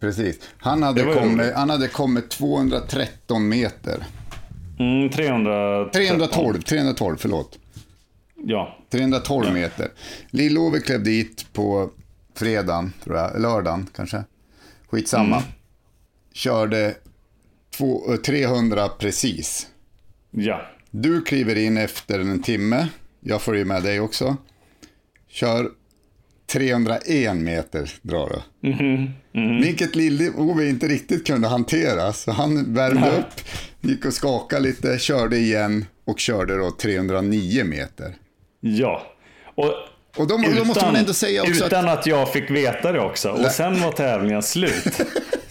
[0.00, 0.50] Precis.
[0.58, 4.06] Han hade, kommit, han hade kommit 213 meter.
[4.78, 5.88] Mm, 300...
[5.88, 7.58] 312, 312, förlåt.
[8.34, 9.88] Ja, 312 meter.
[10.30, 11.90] Lill-Ove klev dit på
[12.34, 14.24] fredagen, tror jag, lördagen kanske.
[14.90, 15.36] Skitsamma.
[15.36, 15.48] Mm.
[16.32, 16.94] Körde
[17.76, 19.66] två, eh, 300 precis.
[20.30, 20.60] ja.
[20.90, 22.88] Du kliver in efter en timme.
[23.20, 24.36] Jag följer med dig också.
[25.28, 25.70] Kör
[26.52, 28.68] 301 meter drar du.
[28.68, 29.62] Mm-hmm.
[29.62, 32.12] Vilket Lill-Ove inte riktigt kunde hantera.
[32.12, 33.40] Så han värmde upp,
[33.80, 38.14] gick och skakade lite, körde igen och körde då 309 meter.
[38.60, 39.02] Ja.
[39.44, 39.72] Och,
[40.16, 41.72] Och då, då måste man ändå säga också att...
[41.72, 42.06] utan att...
[42.06, 43.30] jag fick veta det också.
[43.30, 45.00] Och sen var tävlingen slut.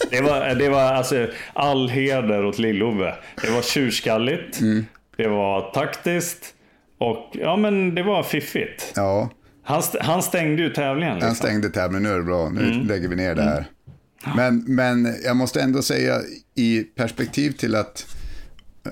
[0.10, 3.14] Det var, det var alltså all heder åt Lill-Ove.
[3.42, 4.60] Det var tjurskalligt.
[4.60, 4.86] Mm.
[5.18, 6.54] Det var taktiskt.
[7.00, 8.92] Och ja, men det var fiffigt.
[8.96, 9.30] Ja,
[9.64, 11.14] Han, st- han stängde ju tävlingen.
[11.16, 11.28] Liksom.
[11.28, 12.04] han stängde tävlingen.
[12.04, 12.88] Nu är det bra, nu Mm.
[12.88, 13.66] lägger vi ner det här.
[14.36, 16.20] Men, men jag måste ändå säga
[16.56, 18.16] i perspektiv till att,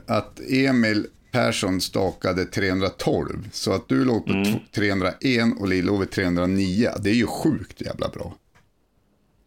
[0.07, 3.49] att Emil Persson stakade 312.
[3.51, 4.43] Så att du låg på Mm.
[4.45, 6.89] tw- 301 och Lill-Ove 309.
[6.99, 8.33] Det är ju sjukt jävla bra.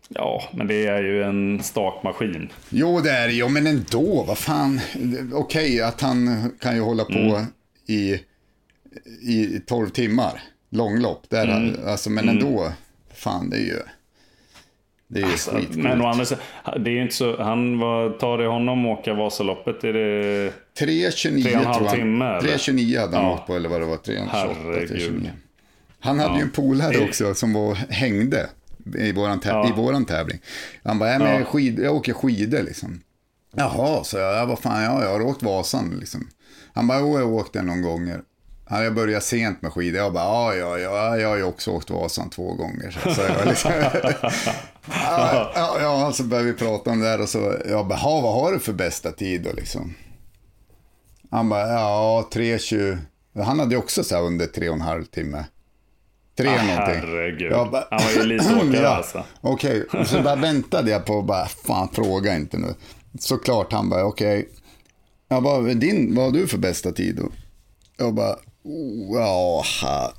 [0.08, 2.48] Ja, men det är ju en stakmaskin.
[2.68, 4.80] Jo, det är det ju, men ändå, vad fan.
[5.32, 7.44] Okej, att han kan ju hålla på Mm.
[7.86, 8.20] i,
[9.32, 10.42] i 12 timmar.
[10.70, 11.74] Långlopp, där, Mm.
[11.86, 12.72] alltså, men ändå.
[13.14, 13.78] Fan, det är ju...
[15.10, 16.24] Det är Alltså, men å andra
[16.78, 19.84] det är inte så, han, vad tar det honom att åka Vasaloppet?
[19.84, 20.52] Är det...
[20.78, 22.38] 3.29 Tre och en halv tror timme, han.
[22.38, 22.48] eller?
[22.56, 23.34] 3.29 hade han Ja.
[23.34, 24.90] åkt på, eller vad det var, 3.28, Herregud.
[24.90, 25.30] 3.29.
[26.00, 27.04] Han hade ju en polare Ja.
[27.04, 28.48] också som var, hängde
[28.96, 29.68] i våran, Ja.
[29.68, 30.38] i våran tävling.
[30.84, 31.44] Han bara, jag, med Ja.
[31.44, 33.00] skid, jag åker skidor liksom.
[33.56, 36.28] Jaha, så jag, vad fan, ja, jag har åkt Vasan liksom.
[36.74, 38.20] Han bara, jo, jag har åkt den någon gånger.
[38.70, 40.00] Han jag började sent med skidor.
[40.00, 42.90] Jag bara, ja, ja, ja, jag har ju också åkt Vasan två gånger.
[43.14, 43.70] Så, jag liksom,
[44.86, 48.20] ja, ja, ja, så började vi prata om det där och så, jag bara, "Ha,
[48.20, 49.94] vad har du för bästa tid då liksom?
[51.30, 52.98] Han bara, ja, 3.20.
[53.44, 55.44] Han hade ju också så här under tre och en halv timme.
[56.38, 57.00] Tre Ah, någonting.
[57.08, 57.52] herregud.
[57.52, 59.24] Jag bara, Han var ju elitåkare ja, alltså.
[59.40, 62.74] Okej, och så bara väntade jag på, bara, fan fråga inte nu.
[63.18, 64.48] Såklart han bara, okej.
[65.28, 67.28] Jag bara, din, vad har du för bästa tid då?
[67.96, 69.64] Jag bara, oh, ja,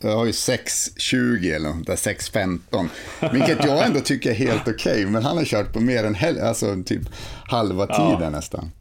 [0.02, 2.90] jag har ju 6.20 eller något där, 6.15.
[3.34, 6.42] Vilket jag ändå tycker är helt okej, men han har kört på mer än häl-
[6.42, 7.02] alltså typ
[7.48, 8.72] halva tiden nästan.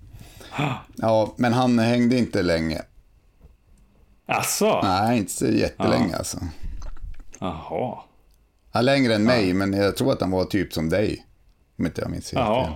[0.97, 2.83] Ja, men han hängde inte länge.
[4.29, 4.81] Alltså?
[4.83, 6.39] Nej, inte så jättelänge alltså.
[7.41, 7.99] Jaha.
[8.73, 11.27] Ja, längre än mig, men jag tror att han var typ som dig.
[11.79, 12.73] Om inte jag minns helt fel.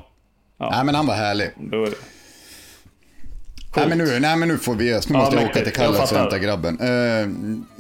[0.58, 0.70] Jaha.
[0.70, 1.50] Nej, men han var härlig.
[1.56, 1.92] Då är.
[3.76, 6.18] Nej men, nu, nej, men nu får vi Nu måste jag åka till Kallax och
[6.18, 6.78] hämta grabben.
[6.80, 7.20] Eh,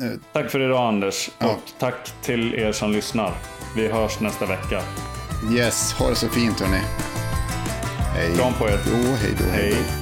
[0.06, 1.30] eh, Tack för idag Anders.
[1.38, 1.46] Ja.
[1.46, 3.34] Och tack till er som lyssnar.
[3.76, 4.82] Vi hörs nästa vecka.
[5.52, 6.80] yes, ha det så fint hörni.
[8.16, 8.36] Hej.
[8.36, 8.78] Kram på er.
[8.86, 9.44] Jo, hej då.
[9.52, 9.74] Hej.
[9.96, 10.01] då.